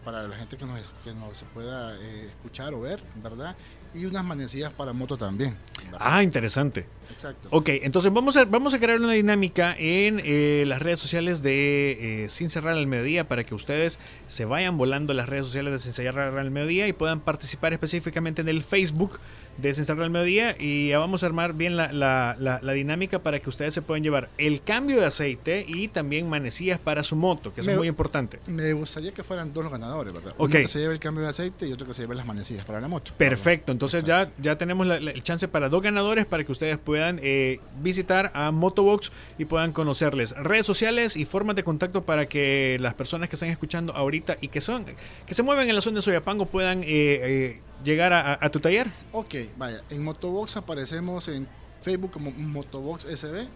Para 0.06 0.28
la 0.28 0.36
gente 0.38 0.58
que 0.58 0.66
nos, 0.66 0.80
que 1.04 1.14
nos 1.16 1.44
pueda 1.56 1.96
eh, 2.00 2.28
escuchar 2.28 2.76
o 2.76 2.82
ver, 2.82 3.02
¿verdad? 3.24 3.56
Y 3.94 4.06
unas 4.06 4.24
manecillas 4.24 4.72
para 4.74 4.94
moto 4.94 5.18
también. 5.18 5.56
¿verdad? 5.84 6.00
Ah, 6.00 6.24
interesante. 6.24 6.86
Exacto. 7.12 7.48
Ok, 7.52 7.70
entonces 7.70 8.12
vamos 8.12 8.36
a, 8.38 8.46
vamos 8.46 8.74
a 8.74 8.80
crear 8.80 9.00
una 9.00 9.14
dinámica 9.14 9.76
en 9.78 10.20
eh, 10.24 10.64
las 10.68 10.82
redes 10.82 11.00
sociales 11.00 11.44
de 11.44 12.24
eh, 12.24 12.30
Sin 12.30 12.50
Cerrar 12.50 12.76
al 12.76 12.88
Mediodía 12.88 13.28
para 13.28 13.44
que 13.44 13.54
ustedes 13.54 14.00
se 14.28 14.46
vayan 14.46 14.78
volando 14.78 15.14
las 15.14 15.30
redes 15.30 15.46
sociales 15.46 15.74
de 15.74 15.80
Sin 15.80 15.94
Cerrar 15.94 16.38
al 16.38 16.52
Mediodía 16.52 16.88
y 16.88 16.94
puedan 16.94 17.20
participar 17.20 17.74
específicamente 17.74 18.42
en 18.42 18.50
el 18.50 18.64
Facebook 18.64 19.20
de 19.58 19.74
al 19.88 20.10
Mediodía 20.10 20.56
y 20.60 20.90
ya 20.90 21.00
vamos 21.00 21.24
a 21.24 21.26
armar 21.26 21.54
bien 21.54 21.76
la, 21.78 21.92
la- 21.94 22.36
la- 22.40 22.60
la 22.62 22.74
dinámica 22.74 23.20
para 23.20 23.40
que 23.40 23.50
ustedes 23.50 23.74
se 23.74 23.82
puedan 23.82 24.04
llevar 24.04 24.30
el 24.38 24.62
cambio 24.62 25.00
de 25.00 25.06
aceite 25.06 25.66
y 25.68 25.88
también 25.88 26.28
manecillas 26.30 26.80
para 26.80 27.04
su 27.04 27.16
moto, 27.16 27.54
que 27.54 27.62
eso 27.62 27.68
Me- 27.68 27.74
es 27.74 27.78
muy 27.80 27.88
importante. 27.88 28.40
Me 28.48 28.74
gustaría 28.74 29.12
que 29.14 29.24
fueran 29.24 29.54
dos 29.54 29.64
los 29.64 29.72
ganadores, 29.74 30.14
¿verdad? 30.14 30.34
Ok. 30.38 30.50
Uno 30.50 30.60
que 30.62 30.68
se 30.68 30.80
lleve 30.80 30.94
el 30.94 31.00
cambio 31.00 31.24
de 31.24 31.30
aceite 31.30 31.68
y 31.68 31.72
otro 31.74 31.86
que 31.88 31.94
se 31.94 32.02
lleve 32.04 32.16
las 32.16 32.26
manecillas 32.26 32.66
para 32.66 32.80
la 32.82 32.88
moto. 32.88 33.12
Perfecto, 33.18 33.72
entonces 33.72 34.04
ya, 34.04 34.32
ya 34.42 34.58
tenemos 34.58 34.88
el 34.90 35.24
chance 35.24 35.48
para 35.48 35.70
dos 35.70 35.82
ganadores 35.82 36.26
para 36.26 36.44
que 36.44 36.52
ustedes 36.52 36.78
puedan 36.78 37.20
eh, 37.22 37.60
visitar 37.82 38.32
a 38.34 38.52
Motobox 38.52 39.12
y 39.38 39.46
puedan 39.46 39.72
conocerles. 39.72 40.32
Redes 40.38 40.66
sociales 40.66 41.16
y 41.16 41.26
formas 41.26 41.56
de 41.56 41.64
contacto 41.64 42.04
para 42.04 42.28
que 42.28 42.78
las 42.80 42.94
personas 42.94 43.30
que 43.30 43.36
están 43.36 43.50
escuchando 43.50 43.94
ahorita 43.94 44.38
y 44.42 44.48
que 44.48 44.62
son 44.62 44.86
que 45.26 45.34
se 45.34 45.44
mueven 45.44 45.70
en 45.70 45.76
la 45.76 45.82
zona 45.82 45.98
de 45.98 46.02
Soyapango 46.02 46.46
puedan 46.46 46.84
eh, 46.84 46.86
eh, 46.88 47.62
llegar 47.84 48.14
a, 48.14 48.50
tu 48.50 48.60
taller. 48.60 48.92
Ok, 49.12 49.36
vaya, 49.58 49.82
en 49.90 50.04
Motobox 50.04 50.58
aparecemos 50.58 51.28
en 51.28 51.48
Facebook 51.82 52.12
como 52.12 52.32
Motobox 52.32 53.06
SB 53.06 53.48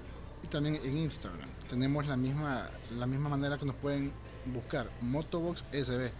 y 0.43 0.47
también 0.47 0.79
en 0.83 0.97
Instagram. 0.97 1.49
Tenemos 1.69 2.05
la 2.07 2.17
misma, 2.17 2.69
la 2.91 3.07
misma 3.07 3.29
manera 3.29 3.57
que 3.57 3.65
nos 3.65 3.75
pueden 3.75 4.11
buscar, 4.45 4.89
Motobox 5.01 5.65
SB. 5.71 6.11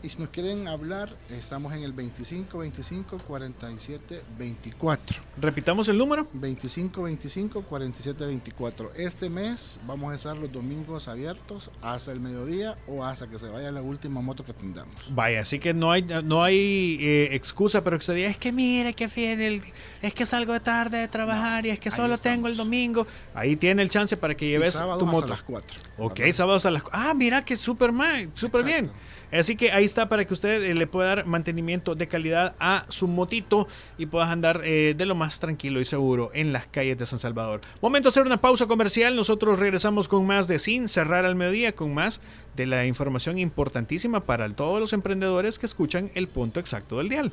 Y 0.00 0.10
si 0.10 0.18
nos 0.20 0.28
quieren 0.28 0.68
hablar, 0.68 1.16
estamos 1.28 1.74
en 1.74 1.82
el 1.82 1.92
25 1.92 2.58
25 2.58 3.18
47 3.26 4.22
24. 4.38 5.20
Repitamos 5.40 5.88
el 5.88 5.98
número. 5.98 6.28
25 6.34 7.02
25 7.02 7.62
47 7.62 8.24
24. 8.26 8.92
Este 8.94 9.28
mes 9.28 9.80
vamos 9.88 10.12
a 10.12 10.14
estar 10.14 10.36
los 10.36 10.52
domingos 10.52 11.08
abiertos 11.08 11.72
hasta 11.82 12.12
el 12.12 12.20
mediodía 12.20 12.78
o 12.86 13.04
hasta 13.04 13.26
que 13.28 13.40
se 13.40 13.48
vaya 13.48 13.72
la 13.72 13.82
última 13.82 14.20
moto 14.20 14.44
que 14.44 14.52
tengamos. 14.52 14.94
Vaya, 15.10 15.40
así 15.40 15.58
que 15.58 15.74
no 15.74 15.90
hay 15.90 16.02
no 16.22 16.44
hay 16.44 16.98
eh, 17.00 17.28
excusa, 17.32 17.82
pero 17.82 17.98
que 17.98 18.04
se 18.04 18.14
diga, 18.14 18.28
es 18.28 18.36
que 18.38 18.52
mire 18.52 18.94
que 18.94 19.08
Fidel, 19.08 19.60
es 20.00 20.14
que 20.14 20.26
salgo 20.26 20.52
de 20.52 20.60
tarde 20.60 20.98
de 20.98 21.08
trabajar 21.08 21.66
y 21.66 21.70
es 21.70 21.80
que 21.80 21.90
solo 21.90 22.16
tengo 22.18 22.46
el 22.46 22.56
domingo. 22.56 23.04
Ahí 23.34 23.56
tiene 23.56 23.82
el 23.82 23.90
chance 23.90 24.16
para 24.16 24.36
que 24.36 24.46
lleves 24.46 24.74
tu 24.74 25.06
moto. 25.06 25.26
las 25.26 25.42
4, 25.42 25.80
Ok, 25.98 26.20
sábados 26.32 26.64
a 26.66 26.70
las 26.70 26.84
cu- 26.84 26.90
Ah, 26.92 27.12
mira 27.14 27.44
que 27.44 27.56
súper 27.56 27.90
mal, 27.90 28.30
súper 28.32 28.64
bien. 28.64 28.88
Así 29.32 29.56
que 29.56 29.72
ahí 29.72 29.84
está 29.84 30.08
para 30.08 30.24
que 30.24 30.34
usted 30.34 30.62
eh, 30.62 30.74
le 30.74 30.86
pueda 30.86 31.08
dar 31.16 31.26
mantenimiento 31.26 31.94
de 31.94 32.08
calidad 32.08 32.54
a 32.58 32.86
su 32.88 33.08
motito 33.08 33.68
y 33.98 34.06
puedas 34.06 34.30
andar 34.30 34.62
eh, 34.64 34.94
de 34.96 35.06
lo 35.06 35.14
más 35.14 35.40
tranquilo 35.40 35.80
y 35.80 35.84
seguro 35.84 36.30
en 36.34 36.52
las 36.52 36.66
calles 36.66 36.98
de 36.98 37.06
San 37.06 37.18
Salvador. 37.18 37.60
Momento 37.80 38.08
de 38.08 38.10
hacer 38.10 38.26
una 38.26 38.40
pausa 38.40 38.66
comercial. 38.66 39.16
Nosotros 39.16 39.58
regresamos 39.58 40.08
con 40.08 40.26
más 40.26 40.48
de 40.48 40.58
Sin 40.58 40.88
Cerrar 40.88 41.24
al 41.24 41.34
Mediodía, 41.34 41.74
con 41.74 41.92
más 41.92 42.20
de 42.56 42.66
la 42.66 42.86
información 42.86 43.38
importantísima 43.38 44.20
para 44.20 44.48
todos 44.48 44.80
los 44.80 44.92
emprendedores 44.92 45.58
que 45.58 45.66
escuchan 45.66 46.10
el 46.14 46.28
punto 46.28 46.60
exacto 46.60 46.98
del 46.98 47.08
dial. 47.08 47.32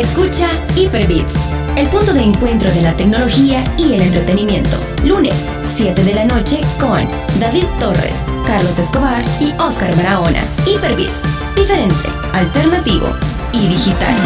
Escucha 0.00 0.48
Hyperbits, 0.76 1.34
el 1.76 1.86
punto 1.90 2.14
de 2.14 2.22
encuentro 2.22 2.72
de 2.72 2.80
la 2.80 2.96
tecnología 2.96 3.62
y 3.76 3.92
el 3.92 4.00
entretenimiento. 4.00 4.78
Lunes, 5.04 5.44
7 5.76 6.02
de 6.02 6.14
la 6.14 6.24
noche 6.24 6.62
con 6.80 7.06
David 7.38 7.66
Torres, 7.78 8.16
Carlos 8.46 8.78
Escobar 8.78 9.22
y 9.40 9.52
Oscar 9.60 9.94
Barahona. 9.96 10.42
Hyperbits, 10.66 11.20
diferente, 11.54 12.08
alternativo 12.32 13.08
y 13.52 13.68
digital. 13.68 14.16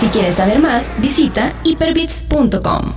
Si 0.00 0.06
quieres 0.06 0.36
saber 0.36 0.60
más, 0.60 0.90
visita 0.96 1.52
hyperbits.com. 1.64 2.94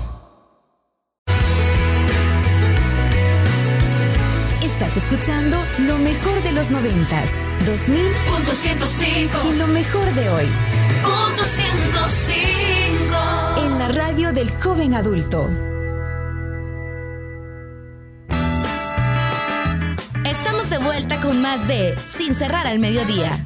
Estás 4.64 4.96
escuchando 4.96 5.58
lo 5.80 5.98
mejor 5.98 6.42
de 6.44 6.54
los 6.54 6.72
noventas, 6.72 7.32
2000 7.66 8.00
Punto 8.34 8.54
105 8.54 9.38
y 9.52 9.58
lo 9.58 9.68
mejor 9.68 10.14
de 10.14 10.30
hoy 10.30 10.79
105 11.50 13.58
en 13.58 13.80
la 13.80 13.88
radio 13.88 14.32
del 14.32 14.52
joven 14.62 14.94
adulto. 14.94 15.50
Estamos 20.24 20.70
de 20.70 20.78
vuelta 20.78 21.20
con 21.20 21.42
más 21.42 21.68
de 21.68 21.96
Sin 22.16 22.36
cerrar 22.36 22.68
al 22.68 22.78
mediodía. 22.78 23.44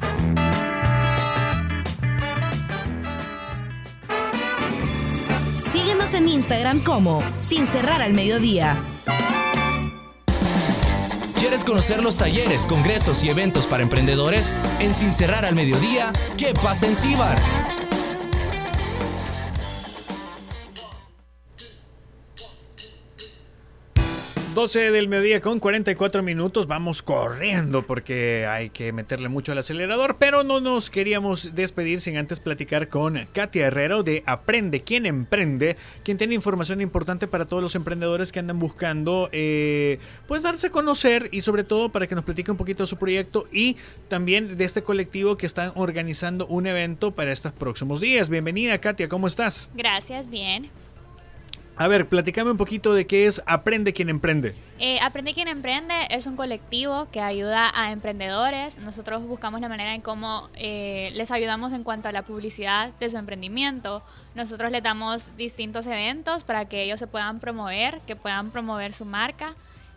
Síguenos 5.72 6.12
en 6.12 6.28
Instagram 6.28 6.80
como 6.80 7.22
Sin 7.48 7.66
cerrar 7.66 8.02
al 8.02 8.12
mediodía. 8.12 8.76
¿Quieres 11.38 11.64
conocer 11.64 12.02
los 12.02 12.18
talleres, 12.18 12.66
congresos 12.66 13.24
y 13.24 13.30
eventos 13.30 13.66
para 13.66 13.82
emprendedores? 13.82 14.54
En 14.78 14.92
Sin 14.92 15.12
cerrar 15.12 15.46
al 15.46 15.54
mediodía, 15.54 16.12
¿qué 16.36 16.52
pasa 16.52 16.86
en 16.86 16.96
Cibar? 16.96 17.38
12 24.54 24.92
del 24.92 25.08
mediodía 25.08 25.40
con 25.40 25.58
44 25.58 26.22
minutos. 26.22 26.68
Vamos 26.68 27.02
corriendo 27.02 27.82
porque 27.82 28.46
hay 28.48 28.70
que 28.70 28.92
meterle 28.92 29.28
mucho 29.28 29.50
al 29.50 29.58
acelerador, 29.58 30.16
pero 30.16 30.44
no 30.44 30.60
nos 30.60 30.90
queríamos 30.90 31.56
despedir 31.56 32.00
sin 32.00 32.16
antes 32.16 32.38
platicar 32.38 32.88
con 32.88 33.18
Katia 33.32 33.66
Herrero 33.66 34.04
de 34.04 34.22
Aprende 34.26 34.82
quien 34.82 35.06
emprende, 35.06 35.76
quien 36.04 36.18
tiene 36.18 36.36
información 36.36 36.80
importante 36.80 37.26
para 37.26 37.46
todos 37.46 37.64
los 37.64 37.74
emprendedores 37.74 38.30
que 38.30 38.38
andan 38.38 38.60
buscando 38.60 39.28
eh, 39.32 39.98
pues 40.28 40.44
darse 40.44 40.68
a 40.68 40.70
conocer 40.70 41.30
y 41.32 41.40
sobre 41.40 41.64
todo 41.64 41.88
para 41.88 42.06
que 42.06 42.14
nos 42.14 42.22
platique 42.22 42.52
un 42.52 42.56
poquito 42.56 42.84
de 42.84 42.86
su 42.86 42.96
proyecto 42.96 43.48
y 43.50 43.76
también 44.06 44.56
de 44.56 44.64
este 44.64 44.84
colectivo 44.84 45.36
que 45.36 45.46
están 45.46 45.72
organizando 45.74 46.46
un 46.46 46.68
evento 46.68 47.10
para 47.10 47.32
estos 47.32 47.50
próximos 47.50 48.00
días. 48.00 48.28
Bienvenida 48.28 48.78
Katia, 48.78 49.08
¿cómo 49.08 49.26
estás? 49.26 49.68
Gracias, 49.74 50.30
bien. 50.30 50.70
A 51.76 51.88
ver, 51.88 52.08
platícame 52.08 52.52
un 52.52 52.56
poquito 52.56 52.94
de 52.94 53.06
qué 53.06 53.26
es 53.26 53.42
Aprende 53.46 53.92
quien 53.92 54.08
emprende. 54.08 54.54
Eh, 54.78 55.00
Aprende 55.02 55.34
quien 55.34 55.48
emprende 55.48 55.94
es 56.08 56.26
un 56.28 56.36
colectivo 56.36 57.08
que 57.10 57.20
ayuda 57.20 57.72
a 57.74 57.90
emprendedores. 57.90 58.78
Nosotros 58.78 59.24
buscamos 59.26 59.60
la 59.60 59.68
manera 59.68 59.92
en 59.92 60.00
cómo 60.00 60.50
eh, 60.54 61.10
les 61.14 61.32
ayudamos 61.32 61.72
en 61.72 61.82
cuanto 61.82 62.08
a 62.08 62.12
la 62.12 62.22
publicidad 62.22 62.92
de 63.00 63.10
su 63.10 63.16
emprendimiento. 63.16 64.04
Nosotros 64.36 64.70
les 64.70 64.84
damos 64.84 65.36
distintos 65.36 65.86
eventos 65.86 66.44
para 66.44 66.66
que 66.66 66.84
ellos 66.84 67.00
se 67.00 67.08
puedan 67.08 67.40
promover, 67.40 68.00
que 68.06 68.14
puedan 68.14 68.52
promover 68.52 68.94
su 68.94 69.04
marca. 69.04 69.56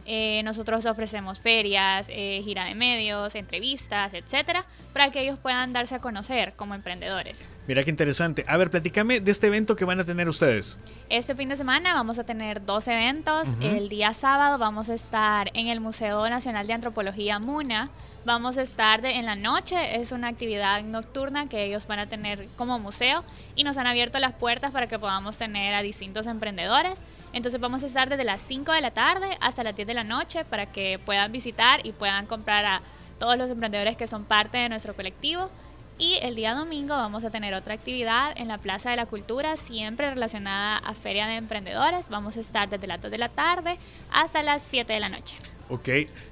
Eh, 0.10 0.42
nosotros 0.44 0.86
ofrecemos 0.86 1.42
ferias, 1.42 2.08
eh, 2.10 2.42
gira 2.42 2.64
de 2.64 2.76
medios, 2.76 3.36
entrevistas, 3.36 4.14
etcétera, 4.14 4.66
para 4.94 5.12
que 5.12 5.22
ellos 5.22 5.38
puedan 5.38 5.74
darse 5.74 5.96
a 5.96 6.00
conocer 6.00 6.54
como 6.56 6.76
emprendedores. 6.76 7.50
Mira 7.68 7.84
qué 7.84 7.90
interesante. 7.90 8.46
A 8.48 8.56
ver, 8.56 8.70
platícame 8.70 9.20
de 9.20 9.32
este 9.32 9.48
evento 9.48 9.76
que 9.76 9.84
van 9.84 10.00
a 10.00 10.06
tener 10.06 10.30
ustedes. 10.30 10.80
Este 11.10 11.36
fin 11.36 11.50
de 11.50 11.58
semana 11.58 11.94
vamos 11.94 12.20
a 12.20 12.26
tener 12.26 12.66
dos 12.66 12.88
eventos. 12.88 13.50
El 13.60 13.90
día 13.90 14.14
sábado 14.14 14.58
vamos 14.58 14.88
a 14.90 14.94
estar 14.94 15.52
en 15.54 15.68
el 15.68 15.82
Museo 15.82 16.30
Nacional 16.30 16.68
de 16.68 16.74
Antropología 16.74 17.40
MUNA. 17.40 17.90
Vamos 18.28 18.58
a 18.58 18.62
estar 18.62 19.02
de- 19.02 19.12
en 19.16 19.26
la 19.26 19.38
noche, 19.38 20.02
es 20.02 20.12
una 20.12 20.28
actividad 20.28 20.84
nocturna 20.84 21.48
que 21.48 21.64
ellos 21.64 21.88
van 21.88 22.00
a 22.00 22.08
tener 22.10 22.50
como 22.58 22.78
museo 22.78 23.24
y 23.56 23.64
nos 23.64 23.78
han 23.78 23.88
abierto 23.88 24.20
las 24.20 24.34
puertas 24.34 24.74
para 24.74 24.88
que 24.88 25.00
podamos 25.00 25.38
tener 25.38 25.74
a 25.74 25.82
distintos 25.82 26.28
emprendedores. 26.28 27.02
Entonces 27.32 27.62
vamos 27.62 27.84
a 27.84 27.86
estar 27.86 28.10
desde 28.10 28.26
las 28.26 28.42
5 28.42 28.74
de 28.74 28.82
la 28.82 28.92
tarde 28.92 29.38
hasta 29.40 29.64
las 29.64 29.78
10 29.78 29.88
de 29.88 29.94
la 29.94 30.04
noche 30.04 30.44
para 30.44 30.66
que 30.66 31.00
puedan 31.06 31.32
visitar 31.32 31.80
y 31.88 31.94
puedan 31.94 32.26
comprar 32.26 32.66
a 32.66 32.82
todos 33.18 33.38
los 33.38 33.50
emprendedores 33.50 33.96
que 33.96 34.08
son 34.08 34.26
parte 34.26 34.58
de 34.58 34.68
nuestro 34.68 34.94
colectivo. 34.94 35.50
Y 35.98 36.16
el 36.22 36.36
día 36.36 36.54
domingo 36.54 36.98
vamos 36.98 37.24
a 37.24 37.32
tener 37.32 37.54
otra 37.54 37.76
actividad 37.76 38.38
en 38.38 38.50
la 38.50 38.58
Plaza 38.58 38.90
de 38.90 38.98
la 38.98 39.06
Cultura, 39.06 39.56
siempre 39.56 40.10
relacionada 40.10 40.80
a 40.80 40.94
Feria 40.96 41.28
de 41.28 41.36
Emprendedores. 41.36 42.10
Vamos 42.10 42.36
a 42.36 42.42
estar 42.42 42.68
desde 42.68 42.88
las 42.88 43.02
2 43.02 43.10
de 43.10 43.20
la 43.20 43.30
tarde 43.30 43.80
hasta 44.12 44.44
las 44.44 44.64
7 44.64 44.92
de 44.92 45.00
la 45.00 45.08
noche. 45.08 45.38
Ok. 45.70 45.90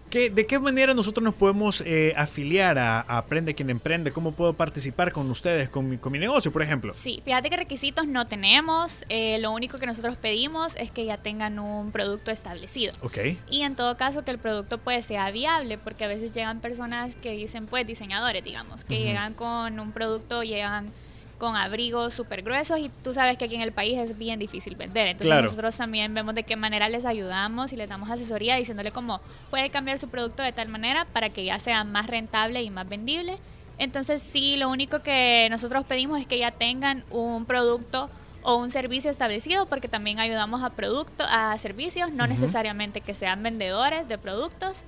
¿Qué, 0.10 0.30
¿De 0.30 0.46
qué 0.46 0.60
manera 0.60 0.94
nosotros 0.94 1.24
nos 1.24 1.34
podemos 1.34 1.82
eh, 1.82 2.14
afiliar 2.16 2.78
a, 2.78 3.02
a 3.02 3.18
Aprende 3.18 3.54
quien 3.54 3.70
emprende? 3.70 4.12
¿Cómo 4.12 4.32
puedo 4.32 4.54
participar 4.54 5.12
con 5.12 5.30
ustedes, 5.30 5.68
con 5.68 5.90
mi, 5.90 5.98
con 5.98 6.12
mi 6.14 6.20
negocio, 6.20 6.54
por 6.54 6.62
ejemplo? 6.62 6.94
Sí, 6.94 7.22
fíjate 7.26 7.50
que 7.50 7.58
requisitos 7.58 8.08
no 8.08 8.28
tenemos. 8.28 9.04
eh, 9.10 9.40
lo 9.40 9.52
único 9.52 9.78
que 9.80 9.88
nosotros 9.88 10.16
pedimos 10.16 10.76
es 10.78 10.92
que 10.92 11.04
ya 11.06 11.18
tengan 11.18 11.60
un 11.60 11.92
producto 11.92 12.32
establecido. 12.32 12.94
Ok. 13.02 13.18
Y 13.50 13.64
en 13.64 13.76
todo 13.76 13.98
caso 13.98 14.24
que 14.24 14.32
el 14.32 14.38
producto 14.38 14.78
pues 14.78 15.06
sea 15.06 15.32
viable, 15.32 15.78
porque 15.78 16.06
a 16.06 16.08
veces 16.08 16.32
llegan 16.34 16.62
personas 16.62 17.16
que 17.18 17.32
dicen 17.32 17.66
pues 17.66 17.86
diseñadores, 17.86 18.44
digamos, 18.44 18.86
que 18.86 19.00
llegan 19.00 19.34
con 19.34 19.80
un 19.80 19.92
producto, 19.92 20.44
llegan 20.44 20.94
con 21.38 21.56
abrigos 21.56 22.14
súper 22.14 22.42
gruesos 22.44 22.80
y 22.80 22.90
tú 23.04 23.14
sabes 23.14 23.38
que 23.38 23.46
aquí 23.46 23.56
en 23.56 23.62
el 23.62 23.72
país 23.74 23.98
es 23.98 24.18
bien 24.18 24.40
difícil 24.40 24.76
vender. 24.76 25.08
Entonces 25.08 25.28
Claro. 25.28 25.44
nosotros 25.44 25.76
también 25.76 26.14
vemos 26.14 26.34
de 26.36 26.44
qué 26.44 26.56
manera 26.56 26.88
les 26.90 27.06
ayudamos 27.06 27.74
y 27.74 27.76
les 27.76 27.90
damos 27.90 28.10
asesoría 28.10 28.56
diciéndole 28.56 28.92
cómo 28.92 29.20
puede 29.50 29.70
cambiar 29.70 29.98
su 30.00 30.10
producto 30.10 30.44
de 30.44 30.54
tal 30.54 30.70
manera 30.70 31.06
para 31.06 31.30
que 31.30 31.44
ya 31.44 31.60
sea 31.60 31.84
más 31.84 32.08
rentable 32.08 32.64
y 32.64 32.70
más 32.70 32.88
vendible. 32.88 33.38
Entonces 33.78 34.22
sí, 34.22 34.56
lo 34.56 34.70
único 34.70 35.00
que 35.04 35.48
nosotros 35.50 35.84
pedimos 35.84 36.22
es 36.22 36.28
que 36.28 36.38
ya 36.40 36.52
tengan 36.52 37.04
un 37.12 37.46
producto 37.46 38.10
o 38.42 38.56
un 38.58 38.72
servicio 38.72 39.12
establecido 39.12 39.66
porque 39.66 39.88
también 39.90 40.20
ayudamos 40.20 40.64
a 40.64 40.70
productos, 40.70 41.28
a 41.30 41.58
servicios, 41.58 42.12
no 42.12 42.28
necesariamente 42.28 43.02
que 43.02 43.14
sean 43.14 43.42
vendedores 43.44 44.08
de 44.08 44.18
productos 44.18 44.84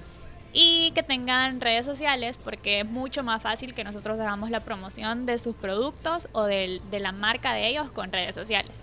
y 0.54 0.92
que 0.96 1.04
tengan 1.04 1.62
redes 1.62 1.86
sociales 1.86 2.40
porque 2.44 2.82
es 2.82 2.86
mucho 2.86 3.24
más 3.24 3.42
fácil 3.42 3.74
que 3.74 3.84
nosotros 3.84 4.20
hagamos 4.20 4.50
la 4.50 4.62
promoción 4.62 5.26
de 5.26 5.38
sus 5.38 5.56
productos 5.56 6.28
o 6.32 6.44
del- 6.44 6.82
de 6.90 7.00
la 7.00 7.12
marca 7.12 7.54
de 7.54 7.68
ellos 7.68 7.92
con 7.92 8.12
redes 8.12 8.36
sociales. 8.36 8.82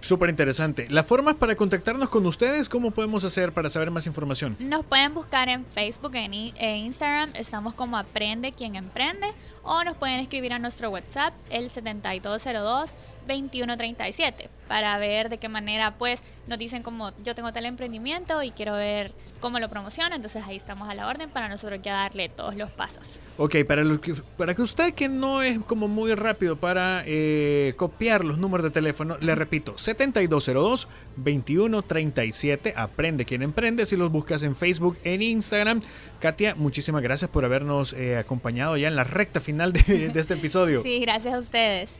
Súper 0.00 0.28
interesante. 0.28 0.86
¿Las 0.90 1.06
formas 1.06 1.36
para 1.36 1.56
contactarnos 1.56 2.10
con 2.10 2.26
ustedes? 2.26 2.68
¿Cómo 2.68 2.90
podemos 2.90 3.24
hacer 3.24 3.52
para 3.52 3.70
saber 3.70 3.90
más 3.90 4.06
información? 4.06 4.54
Nos 4.58 4.84
pueden 4.84 5.14
buscar 5.14 5.48
en 5.48 5.64
Facebook 5.64 6.14
en 6.14 6.34
e 6.34 6.76
Instagram, 6.76 7.30
estamos 7.34 7.72
como 7.72 7.96
Aprende 7.96 8.52
quien 8.52 8.74
emprende, 8.74 9.26
o 9.64 9.82
nos 9.84 9.96
pueden 9.96 10.20
escribir 10.20 10.52
a 10.52 10.58
nuestro 10.58 10.90
WhatsApp, 10.90 11.32
el 11.50 11.70
7202-2137, 11.70 14.48
para 14.68 14.96
ver 14.98 15.28
de 15.28 15.38
qué 15.38 15.48
manera 15.48 15.96
pues 15.96 16.20
nos 16.46 16.58
dicen 16.58 16.82
como 16.82 17.12
yo 17.22 17.34
tengo 17.34 17.50
tal 17.52 17.66
emprendimiento 17.66 18.42
y 18.42 18.50
quiero 18.50 18.72
ver 18.74 19.12
cómo 19.40 19.58
lo 19.58 19.68
promociono, 19.68 20.14
entonces 20.14 20.44
ahí 20.46 20.56
estamos 20.56 20.88
a 20.88 20.94
la 20.94 21.06
orden 21.06 21.28
para 21.28 21.48
nosotros 21.48 21.80
ya 21.82 21.92
darle 21.94 22.30
todos 22.30 22.56
los 22.56 22.70
pasos. 22.70 23.20
Ok, 23.36 23.56
para, 23.66 23.84
lo 23.84 24.00
que, 24.00 24.14
para 24.38 24.54
que 24.54 24.62
usted 24.62 24.94
que 24.94 25.10
no 25.10 25.42
es 25.42 25.58
como 25.60 25.86
muy 25.86 26.14
rápido 26.14 26.56
para 26.56 27.02
eh, 27.06 27.74
copiar 27.76 28.24
los 28.24 28.38
números 28.38 28.64
de 28.64 28.70
teléfono, 28.70 29.18
le 29.20 29.34
repito, 29.34 29.76
7202-2137, 29.76 32.72
aprende 32.74 33.26
quien 33.26 33.42
emprende, 33.42 33.84
si 33.84 33.96
los 33.96 34.10
buscas 34.10 34.42
en 34.42 34.56
Facebook, 34.56 34.96
en 35.04 35.20
Instagram. 35.20 35.82
Katia, 36.20 36.54
muchísimas 36.54 37.02
gracias 37.02 37.30
por 37.30 37.44
habernos 37.44 37.92
eh, 37.92 38.16
acompañado 38.16 38.78
ya 38.78 38.88
en 38.88 38.96
la 38.96 39.04
recta 39.04 39.40
final 39.40 39.53
de, 39.72 40.08
de 40.08 40.20
este 40.20 40.34
episodio. 40.34 40.82
Sí, 40.82 41.00
gracias 41.00 41.34
a 41.34 41.38
ustedes. 41.38 41.98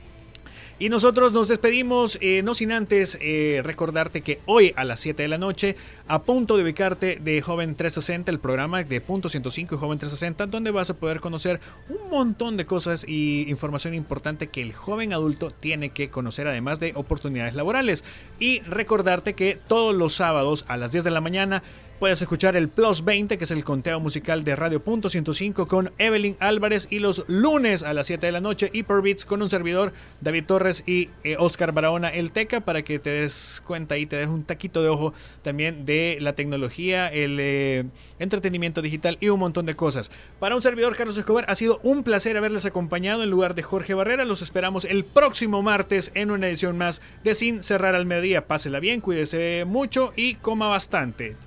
Y 0.76 0.88
nosotros 0.88 1.32
nos 1.32 1.46
despedimos, 1.46 2.18
eh, 2.20 2.42
no 2.42 2.52
sin 2.52 2.72
antes 2.72 3.16
eh, 3.20 3.60
recordarte 3.62 4.22
que 4.22 4.40
hoy 4.44 4.72
a 4.74 4.82
las 4.82 4.98
7 4.98 5.22
de 5.22 5.28
la 5.28 5.38
noche, 5.38 5.76
a 6.08 6.22
punto 6.22 6.56
de 6.56 6.64
ubicarte 6.64 7.20
de 7.22 7.40
Joven 7.42 7.76
360, 7.76 8.32
el 8.32 8.40
programa 8.40 8.82
de 8.82 9.00
Punto 9.00 9.28
105 9.28 9.76
y 9.76 9.78
Joven 9.78 9.98
360, 10.00 10.46
donde 10.46 10.72
vas 10.72 10.90
a 10.90 10.94
poder 10.94 11.20
conocer 11.20 11.60
un 11.88 12.10
montón 12.10 12.56
de 12.56 12.66
cosas 12.66 13.04
y 13.06 13.48
información 13.48 13.94
importante 13.94 14.48
que 14.48 14.62
el 14.62 14.72
joven 14.72 15.12
adulto 15.12 15.52
tiene 15.52 15.90
que 15.90 16.10
conocer, 16.10 16.48
además 16.48 16.80
de 16.80 16.90
oportunidades 16.96 17.54
laborales. 17.54 18.02
Y 18.40 18.58
recordarte 18.62 19.34
que 19.34 19.56
todos 19.68 19.94
los 19.94 20.14
sábados 20.14 20.64
a 20.66 20.76
las 20.76 20.90
10 20.90 21.04
de 21.04 21.10
la 21.12 21.20
mañana 21.20 21.62
Puedes 22.04 22.20
escuchar 22.20 22.54
el 22.54 22.68
Plus 22.68 23.02
20, 23.02 23.38
que 23.38 23.44
es 23.44 23.50
el 23.50 23.64
conteo 23.64 23.98
musical 23.98 24.44
de 24.44 24.54
Radio 24.54 24.84
Punto 24.84 25.08
105 25.08 25.66
con 25.66 25.90
Evelyn 25.96 26.36
Álvarez 26.38 26.86
y 26.90 26.98
los 26.98 27.24
lunes 27.28 27.82
a 27.82 27.94
las 27.94 28.08
7 28.08 28.26
de 28.26 28.30
la 28.30 28.42
noche 28.42 28.68
Hyperbeats 28.74 29.24
con 29.24 29.40
un 29.40 29.48
servidor, 29.48 29.94
David 30.20 30.44
Torres 30.44 30.84
y 30.86 31.08
eh, 31.22 31.36
Oscar 31.38 31.72
Barahona 31.72 32.10
El 32.10 32.30
Teca 32.30 32.60
para 32.60 32.82
que 32.82 32.98
te 32.98 33.08
des 33.08 33.62
cuenta 33.66 33.96
y 33.96 34.04
te 34.04 34.16
des 34.16 34.28
un 34.28 34.44
taquito 34.44 34.82
de 34.82 34.90
ojo 34.90 35.14
también 35.40 35.86
de 35.86 36.18
la 36.20 36.34
tecnología, 36.34 37.08
el 37.08 37.38
eh, 37.40 37.86
entretenimiento 38.18 38.82
digital 38.82 39.16
y 39.22 39.30
un 39.30 39.40
montón 39.40 39.64
de 39.64 39.74
cosas. 39.74 40.10
Para 40.38 40.56
un 40.56 40.60
servidor, 40.60 40.94
Carlos 40.96 41.16
Escobar, 41.16 41.46
ha 41.48 41.54
sido 41.54 41.80
un 41.82 42.02
placer 42.02 42.36
haberles 42.36 42.66
acompañado 42.66 43.22
en 43.22 43.30
lugar 43.30 43.54
de 43.54 43.62
Jorge 43.62 43.94
Barrera. 43.94 44.26
Los 44.26 44.42
esperamos 44.42 44.84
el 44.84 45.04
próximo 45.04 45.62
martes 45.62 46.12
en 46.12 46.30
una 46.30 46.48
edición 46.48 46.76
más 46.76 47.00
de 47.22 47.34
Sin 47.34 47.62
Cerrar 47.62 47.94
al 47.94 48.04
Mediodía. 48.04 48.46
Pásela 48.46 48.78
bien, 48.78 49.00
cuídese 49.00 49.64
mucho 49.66 50.12
y 50.16 50.34
coma 50.34 50.68
bastante. 50.68 51.34